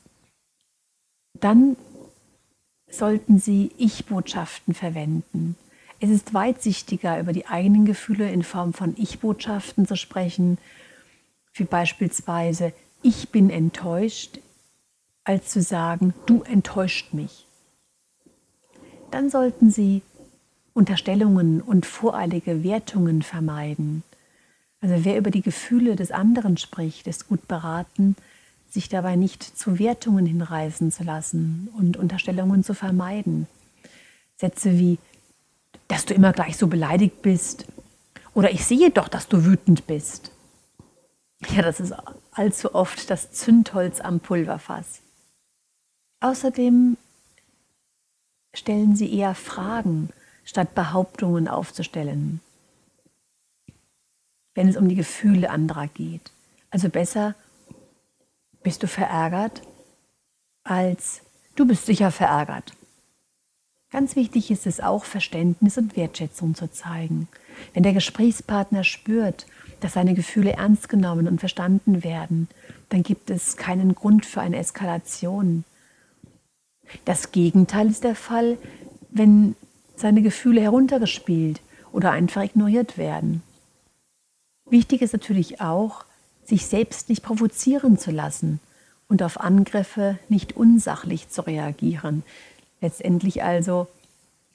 Dann 1.39 1.77
sollten 2.89 3.37
Sie 3.37 3.69
Ich-Botschaften 3.77 4.73
verwenden. 4.73 5.55
Es 5.99 6.09
ist 6.09 6.33
weitsichtiger, 6.33 7.19
über 7.19 7.33
die 7.33 7.45
eigenen 7.45 7.85
Gefühle 7.85 8.31
in 8.31 8.41
Form 8.41 8.73
von 8.73 8.95
Ich-Botschaften 8.97 9.85
zu 9.85 9.95
sprechen, 9.95 10.57
wie 11.53 11.65
beispielsweise 11.65 12.73
Ich 13.01 13.29
bin 13.29 13.49
enttäuscht, 13.49 14.39
als 15.23 15.49
zu 15.49 15.61
sagen, 15.61 16.13
du 16.25 16.43
enttäuscht 16.43 17.13
mich. 17.13 17.45
Dann 19.11 19.29
sollten 19.29 19.71
Sie 19.71 20.01
Unterstellungen 20.73 21.61
und 21.61 21.85
voreilige 21.85 22.63
Wertungen 22.63 23.21
vermeiden. 23.21 24.03
Also 24.81 25.03
wer 25.03 25.17
über 25.17 25.31
die 25.31 25.41
Gefühle 25.41 25.95
des 25.95 26.11
anderen 26.11 26.57
spricht, 26.57 27.07
ist 27.07 27.27
gut 27.27 27.47
beraten, 27.47 28.15
sich 28.69 28.87
dabei 28.87 29.15
nicht 29.15 29.43
zu 29.43 29.79
Wertungen 29.79 30.25
hinreißen 30.25 30.91
zu 30.91 31.03
lassen 31.03 31.69
und 31.77 31.97
Unterstellungen 31.97 32.63
zu 32.63 32.73
vermeiden. 32.73 33.47
Sätze 34.37 34.77
wie, 34.77 34.99
dass 35.87 36.05
du 36.05 36.13
immer 36.13 36.33
gleich 36.33 36.55
so 36.55 36.67
beleidigt 36.67 37.21
bist 37.21 37.65
oder 38.33 38.51
ich 38.51 38.63
sehe 38.65 38.91
doch, 38.91 39.07
dass 39.07 39.27
du 39.27 39.43
wütend 39.43 39.87
bist. 39.87 40.31
Ja, 41.47 41.61
das 41.61 41.79
ist 41.79 41.93
allzu 42.31 42.75
oft 42.75 43.09
das 43.09 43.31
Zündholz 43.31 44.01
am 44.01 44.19
Pulverfass. 44.19 45.01
Außerdem 46.19 46.97
stellen 48.53 48.95
sie 48.95 49.13
eher 49.13 49.35
Fragen, 49.35 50.09
statt 50.43 50.75
Behauptungen 50.75 51.47
aufzustellen, 51.47 52.41
wenn 54.55 54.67
es 54.67 54.75
um 54.75 54.89
die 54.89 54.95
Gefühle 54.95 55.49
anderer 55.49 55.87
geht. 55.87 56.31
Also 56.71 56.89
besser 56.89 57.35
bist 58.63 58.83
du 58.83 58.87
verärgert, 58.87 59.61
als 60.63 61.21
du 61.55 61.65
bist 61.65 61.85
sicher 61.85 62.11
verärgert. 62.11 62.73
Ganz 63.91 64.15
wichtig 64.15 64.51
ist 64.51 64.67
es 64.67 64.81
auch, 64.81 65.05
Verständnis 65.05 65.77
und 65.77 65.95
Wertschätzung 65.95 66.53
zu 66.53 66.71
zeigen. 66.71 67.27
Wenn 67.73 67.83
der 67.83 67.93
Gesprächspartner 67.93 68.83
spürt, 68.83 69.47
dass 69.79 69.93
seine 69.93 70.13
Gefühle 70.13 70.53
ernst 70.53 70.89
genommen 70.89 71.27
und 71.27 71.39
verstanden 71.39 72.03
werden, 72.03 72.47
dann 72.89 73.03
gibt 73.03 73.29
es 73.29 73.57
keinen 73.57 73.95
Grund 73.95 74.25
für 74.25 74.41
eine 74.41 74.57
Eskalation. 74.57 75.63
Das 77.05 77.31
Gegenteil 77.31 77.89
ist 77.89 78.03
der 78.03 78.15
Fall, 78.15 78.57
wenn 79.09 79.55
seine 79.95 80.21
Gefühle 80.21 80.61
heruntergespielt 80.61 81.61
oder 81.91 82.11
einfach 82.11 82.43
ignoriert 82.43 82.97
werden. 82.97 83.43
Wichtig 84.69 85.01
ist 85.01 85.13
natürlich 85.13 85.61
auch, 85.61 86.05
sich 86.45 86.65
selbst 86.65 87.09
nicht 87.09 87.23
provozieren 87.23 87.97
zu 87.97 88.11
lassen 88.11 88.59
und 89.07 89.23
auf 89.23 89.39
Angriffe 89.39 90.17
nicht 90.29 90.55
unsachlich 90.55 91.29
zu 91.29 91.41
reagieren. 91.41 92.23
Letztendlich 92.81 93.43
also 93.43 93.87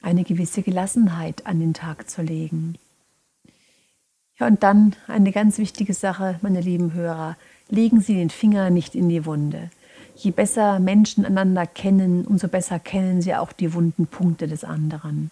eine 0.02 0.24
gewisse 0.24 0.62
Gelassenheit 0.62 1.46
an 1.46 1.60
den 1.60 1.74
Tag 1.74 2.08
zu 2.08 2.22
legen. 2.22 2.76
Ja, 4.38 4.48
und 4.48 4.62
dann 4.62 4.96
eine 5.06 5.30
ganz 5.30 5.58
wichtige 5.58 5.94
Sache, 5.94 6.38
meine 6.42 6.60
lieben 6.60 6.92
Hörer, 6.92 7.36
legen 7.68 8.00
Sie 8.00 8.14
den 8.14 8.30
Finger 8.30 8.70
nicht 8.70 8.94
in 8.94 9.08
die 9.08 9.24
Wunde. 9.26 9.70
Je 10.16 10.30
besser 10.30 10.78
Menschen 10.78 11.24
einander 11.24 11.66
kennen, 11.66 12.24
umso 12.24 12.48
besser 12.48 12.78
kennen 12.78 13.20
sie 13.20 13.34
auch 13.34 13.52
die 13.52 13.74
wunden 13.74 14.06
Punkte 14.06 14.46
des 14.46 14.62
anderen. 14.64 15.30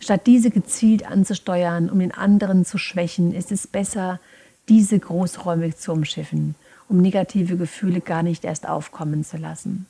Statt 0.00 0.26
diese 0.26 0.50
gezielt 0.50 1.06
anzusteuern, 1.06 1.90
um 1.90 1.98
den 1.98 2.12
anderen 2.12 2.64
zu 2.64 2.78
schwächen, 2.78 3.34
ist 3.34 3.52
es 3.52 3.66
besser, 3.66 4.20
diese 4.68 4.98
großräumig 4.98 5.76
zu 5.76 5.92
umschiffen, 5.92 6.54
um 6.88 7.00
negative 7.00 7.56
Gefühle 7.56 8.00
gar 8.00 8.22
nicht 8.22 8.44
erst 8.44 8.68
aufkommen 8.68 9.24
zu 9.24 9.36
lassen. 9.36 9.86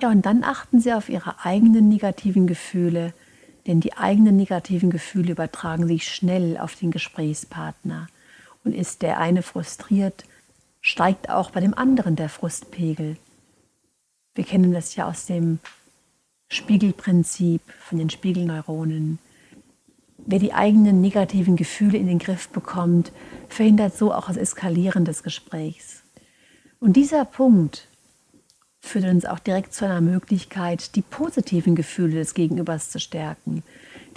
Ja, 0.00 0.10
und 0.10 0.26
dann 0.26 0.44
achten 0.44 0.80
Sie 0.80 0.92
auf 0.92 1.08
Ihre 1.08 1.44
eigenen 1.44 1.88
negativen 1.88 2.46
Gefühle, 2.46 3.14
denn 3.66 3.80
die 3.80 3.96
eigenen 3.96 4.36
negativen 4.36 4.90
Gefühle 4.90 5.32
übertragen 5.32 5.86
sich 5.86 6.08
schnell 6.08 6.56
auf 6.56 6.76
den 6.76 6.90
Gesprächspartner. 6.90 8.08
Und 8.64 8.74
ist 8.74 9.02
der 9.02 9.18
eine 9.18 9.42
frustriert, 9.42 10.24
steigt 10.80 11.30
auch 11.30 11.50
bei 11.50 11.60
dem 11.60 11.74
anderen 11.74 12.16
der 12.16 12.28
Frustpegel. 12.28 13.16
Wir 14.34 14.44
kennen 14.44 14.72
das 14.72 14.96
ja 14.96 15.08
aus 15.08 15.26
dem 15.26 15.60
Spiegelprinzip 16.48 17.62
von 17.80 17.98
den 17.98 18.10
Spiegelneuronen. 18.10 19.18
Wer 20.18 20.38
die 20.38 20.52
eigenen 20.52 21.00
negativen 21.00 21.56
Gefühle 21.56 21.98
in 21.98 22.06
den 22.06 22.18
Griff 22.18 22.48
bekommt, 22.48 23.12
verhindert 23.48 23.96
so 23.96 24.12
auch 24.12 24.28
das 24.28 24.36
Eskalieren 24.36 25.04
des 25.04 25.22
Gesprächs. 25.22 26.02
Und 26.80 26.94
dieser 26.94 27.24
Punkt 27.24 27.88
führt 28.86 29.04
uns 29.04 29.24
auch 29.24 29.38
direkt 29.38 29.74
zu 29.74 29.84
einer 29.84 30.00
Möglichkeit, 30.00 30.96
die 30.96 31.02
positiven 31.02 31.74
Gefühle 31.74 32.14
des 32.16 32.34
Gegenübers 32.34 32.90
zu 32.90 32.98
stärken. 33.00 33.62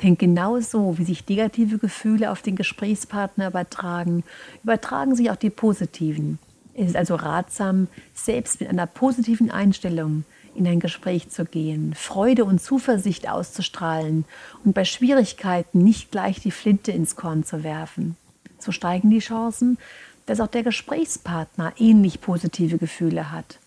Denn 0.02 0.18
genauso 0.18 0.98
wie 0.98 1.04
sich 1.04 1.28
negative 1.28 1.78
Gefühle 1.78 2.32
auf 2.32 2.42
den 2.42 2.56
Gesprächspartner 2.56 3.48
übertragen, 3.48 4.24
übertragen 4.64 5.16
sich 5.16 5.30
auch 5.30 5.36
die 5.36 5.50
positiven. 5.50 6.40
Es 6.74 6.88
ist 6.88 6.96
also 6.96 7.16
ratsam, 7.16 7.88
selbst 8.14 8.62
mit 8.62 8.70
einer 8.70 8.86
positiven 8.86 9.52
Einstellung 9.52 10.24
in 10.56 10.68
ein 10.68 10.80
Gespräch 10.80 11.30
zu 11.30 11.46
gehen, 11.46 11.94
Freude 11.96 12.46
und 12.46 12.62
Zuversicht 12.62 13.30
auszustrahlen 13.30 14.26
und 14.64 14.74
bei 14.74 14.86
Schwierigkeiten 14.86 15.84
nicht 15.84 16.12
gleich 16.12 16.40
die 16.40 16.52
Flinte 16.52 16.92
ins 16.92 17.16
Korn 17.16 17.44
zu 17.44 17.64
werfen. 17.64 18.16
So 18.60 18.72
steigen 18.72 19.10
die 19.10 19.20
Chancen, 19.20 19.78
dass 20.26 20.40
auch 20.40 20.48
der 20.48 20.64
Gesprächspartner 20.64 21.74
ähnlich 21.78 22.22
positive 22.22 22.78
Gefühle 22.78 23.32
hat. 23.32 23.60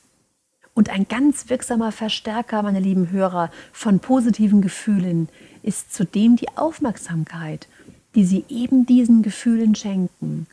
Und 0.74 0.88
ein 0.88 1.06
ganz 1.06 1.50
wirksamer 1.50 1.92
Verstärker, 1.92 2.62
meine 2.62 2.80
lieben 2.80 3.10
Hörer, 3.10 3.50
von 3.72 4.00
positiven 4.00 4.62
Gefühlen 4.62 5.28
ist 5.62 5.94
zudem 5.94 6.36
die 6.36 6.48
Aufmerksamkeit, 6.56 7.68
die 8.14 8.24
Sie 8.24 8.44
eben 8.48 8.86
diesen 8.86 9.22
Gefühlen 9.22 9.74
schenken. 9.74 10.46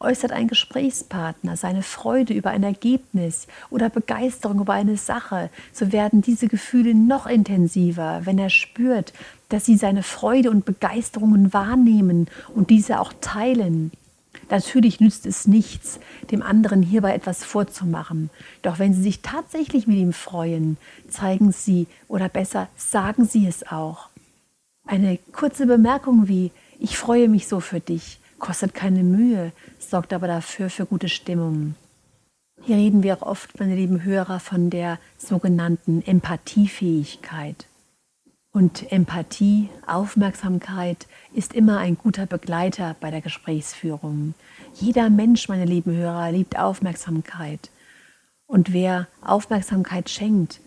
Äußert 0.00 0.30
ein 0.30 0.46
Gesprächspartner 0.46 1.56
seine 1.56 1.82
Freude 1.82 2.32
über 2.32 2.50
ein 2.50 2.62
Ergebnis 2.62 3.48
oder 3.68 3.90
Begeisterung 3.90 4.60
über 4.60 4.74
eine 4.74 4.96
Sache, 4.96 5.50
so 5.72 5.90
werden 5.90 6.22
diese 6.22 6.46
Gefühle 6.46 6.94
noch 6.94 7.26
intensiver, 7.26 8.20
wenn 8.22 8.38
er 8.38 8.50
spürt, 8.50 9.12
dass 9.48 9.64
sie 9.64 9.76
seine 9.76 10.04
Freude 10.04 10.52
und 10.52 10.64
Begeisterungen 10.64 11.52
wahrnehmen 11.52 12.28
und 12.54 12.70
diese 12.70 13.00
auch 13.00 13.12
teilen. 13.20 13.90
Natürlich 14.50 15.00
nützt 15.00 15.26
es 15.26 15.46
nichts, 15.46 16.00
dem 16.30 16.42
anderen 16.42 16.82
hierbei 16.82 17.14
etwas 17.14 17.44
vorzumachen. 17.44 18.30
Doch 18.62 18.78
wenn 18.78 18.94
Sie 18.94 19.02
sich 19.02 19.20
tatsächlich 19.20 19.86
mit 19.86 19.96
ihm 19.96 20.12
freuen, 20.12 20.76
zeigen 21.08 21.52
Sie 21.52 21.86
oder 22.08 22.28
besser 22.28 22.68
sagen 22.76 23.26
Sie 23.26 23.46
es 23.46 23.66
auch. 23.66 24.08
Eine 24.86 25.18
kurze 25.32 25.66
Bemerkung 25.66 26.28
wie 26.28 26.50
Ich 26.78 26.96
freue 26.96 27.28
mich 27.28 27.46
so 27.46 27.60
für 27.60 27.80
dich 27.80 28.20
kostet 28.38 28.74
keine 28.74 29.02
Mühe, 29.02 29.52
sorgt 29.78 30.12
aber 30.12 30.26
dafür 30.26 30.70
für 30.70 30.86
gute 30.86 31.08
Stimmung. 31.08 31.74
Hier 32.62 32.76
reden 32.76 33.02
wir 33.02 33.22
oft, 33.22 33.58
meine 33.58 33.76
lieben 33.76 34.02
Hörer, 34.02 34.40
von 34.40 34.70
der 34.70 34.98
sogenannten 35.16 36.02
Empathiefähigkeit. 36.02 37.66
Und 38.58 38.90
Empathie, 38.90 39.68
Aufmerksamkeit 39.86 41.06
ist 41.32 41.52
immer 41.52 41.78
ein 41.78 41.96
guter 41.96 42.26
Begleiter 42.26 42.96
bei 42.98 43.12
der 43.12 43.20
Gesprächsführung. 43.20 44.34
Jeder 44.74 45.10
Mensch, 45.10 45.48
meine 45.48 45.64
lieben 45.64 45.94
Hörer, 45.94 46.32
liebt 46.32 46.58
Aufmerksamkeit. 46.58 47.70
Und 48.48 48.72
wer 48.72 49.06
Aufmerksamkeit 49.22 50.10
schenkt, 50.10 50.58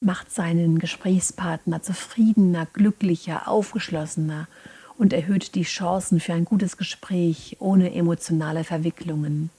macht 0.00 0.32
seinen 0.32 0.78
Gesprächspartner 0.78 1.82
zufriedener, 1.82 2.64
glücklicher, 2.72 3.46
aufgeschlossener 3.46 4.48
und 4.96 5.12
erhöht 5.12 5.54
die 5.54 5.64
Chancen 5.64 6.18
für 6.18 6.32
ein 6.32 6.46
gutes 6.46 6.78
Gespräch 6.78 7.58
ohne 7.60 7.94
emotionale 7.94 8.64
Verwicklungen. 8.64 9.50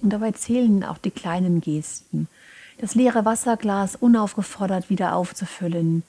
Und 0.00 0.10
dabei 0.10 0.32
zählen 0.32 0.82
auch 0.84 0.96
die 0.96 1.10
kleinen 1.10 1.60
Gesten. 1.60 2.28
Das 2.78 2.94
leere 2.94 3.26
Wasserglas 3.26 3.94
unaufgefordert 3.94 4.88
wieder 4.88 5.16
aufzufüllen, 5.16 6.02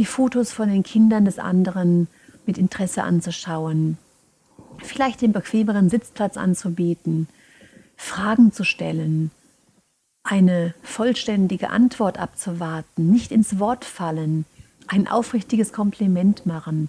die 0.00 0.06
Fotos 0.06 0.50
von 0.50 0.70
den 0.70 0.82
Kindern 0.82 1.26
des 1.26 1.38
anderen 1.38 2.08
mit 2.46 2.56
Interesse 2.56 3.02
anzuschauen, 3.02 3.98
vielleicht 4.78 5.20
den 5.20 5.32
bequemeren 5.32 5.90
Sitzplatz 5.90 6.38
anzubieten, 6.38 7.28
Fragen 7.98 8.50
zu 8.50 8.64
stellen, 8.64 9.30
eine 10.22 10.72
vollständige 10.82 11.68
Antwort 11.68 12.18
abzuwarten, 12.18 13.10
nicht 13.10 13.30
ins 13.30 13.58
Wort 13.58 13.84
fallen, 13.84 14.46
ein 14.86 15.06
aufrichtiges 15.06 15.70
Kompliment 15.74 16.46
machen 16.46 16.88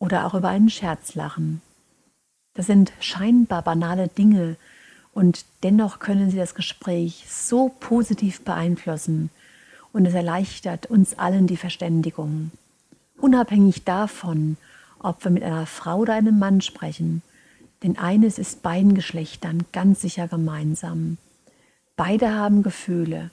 oder 0.00 0.26
auch 0.26 0.34
über 0.34 0.48
einen 0.48 0.70
Scherz 0.70 1.14
lachen. 1.14 1.62
Das 2.54 2.66
sind 2.66 2.90
scheinbar 2.98 3.62
banale 3.62 4.08
Dinge 4.08 4.56
und 5.12 5.44
dennoch 5.62 6.00
können 6.00 6.32
sie 6.32 6.38
das 6.38 6.56
Gespräch 6.56 7.26
so 7.28 7.68
positiv 7.78 8.40
beeinflussen 8.40 9.30
und 9.94 10.04
es 10.06 10.12
erleichtert 10.12 10.86
uns 10.86 11.16
allen 11.18 11.46
die 11.46 11.56
Verständigung. 11.56 12.50
Unabhängig 13.16 13.84
davon, 13.84 14.56
ob 14.98 15.24
wir 15.24 15.30
mit 15.30 15.44
einer 15.44 15.66
Frau 15.66 15.98
oder 15.98 16.14
einem 16.14 16.38
Mann 16.38 16.60
sprechen, 16.60 17.22
denn 17.82 17.96
eines 17.96 18.38
ist 18.38 18.62
beiden 18.62 18.94
Geschlechtern 18.94 19.64
ganz 19.72 20.00
sicher 20.00 20.26
gemeinsam. 20.26 21.16
Beide 21.96 22.34
haben 22.34 22.62
Gefühle. 22.62 23.30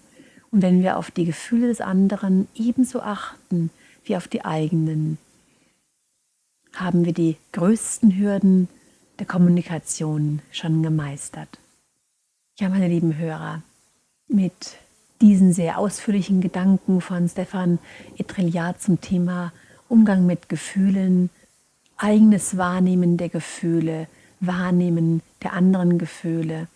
Und 0.51 0.61
wenn 0.61 0.83
wir 0.83 0.97
auf 0.97 1.09
die 1.09 1.25
Gefühle 1.25 1.67
des 1.67 1.81
anderen 1.81 2.47
ebenso 2.53 3.01
achten 3.01 3.71
wie 4.03 4.15
auf 4.15 4.27
die 4.27 4.45
eigenen, 4.45 5.17
haben 6.73 7.05
wir 7.05 7.13
die 7.13 7.37
größten 7.53 8.17
Hürden 8.17 8.67
der 9.17 9.25
Kommunikation 9.25 10.41
schon 10.51 10.83
gemeistert. 10.83 11.57
Ja, 12.59 12.69
meine 12.69 12.87
lieben 12.87 13.17
Hörer, 13.17 13.63
mit 14.27 14.77
diesen 15.21 15.53
sehr 15.53 15.77
ausführlichen 15.77 16.41
Gedanken 16.41 16.99
von 16.99 17.29
Stefan 17.29 17.79
Etrillat 18.17 18.81
zum 18.81 18.99
Thema 18.99 19.53
Umgang 19.87 20.25
mit 20.25 20.49
Gefühlen, 20.49 21.29
eigenes 21.97 22.57
Wahrnehmen 22.57 23.17
der 23.17 23.29
Gefühle, 23.29 24.07
Wahrnehmen 24.39 25.21
der 25.43 25.53
anderen 25.53 25.99
Gefühle, 25.99 26.67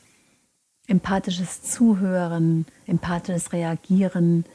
empathisches 0.88 1.64
Zuhören, 1.64 2.66
empathisches 2.86 3.52
Reagieren, 3.52 4.46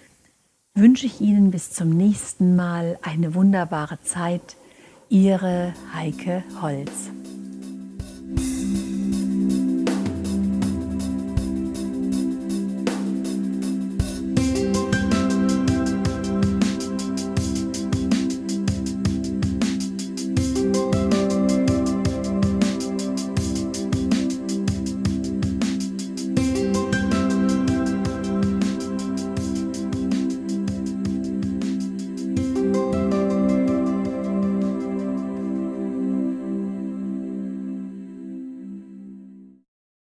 wünsche 0.75 1.07
ich 1.07 1.21
Ihnen 1.21 1.51
bis 1.51 1.71
zum 1.71 1.91
nächsten 1.91 2.55
Mal 2.55 2.99
eine 3.03 3.35
wunderbare 3.35 4.01
Zeit. 4.03 4.57
Ihre 5.09 5.75
Heike 5.93 6.45
Holz. 6.63 7.11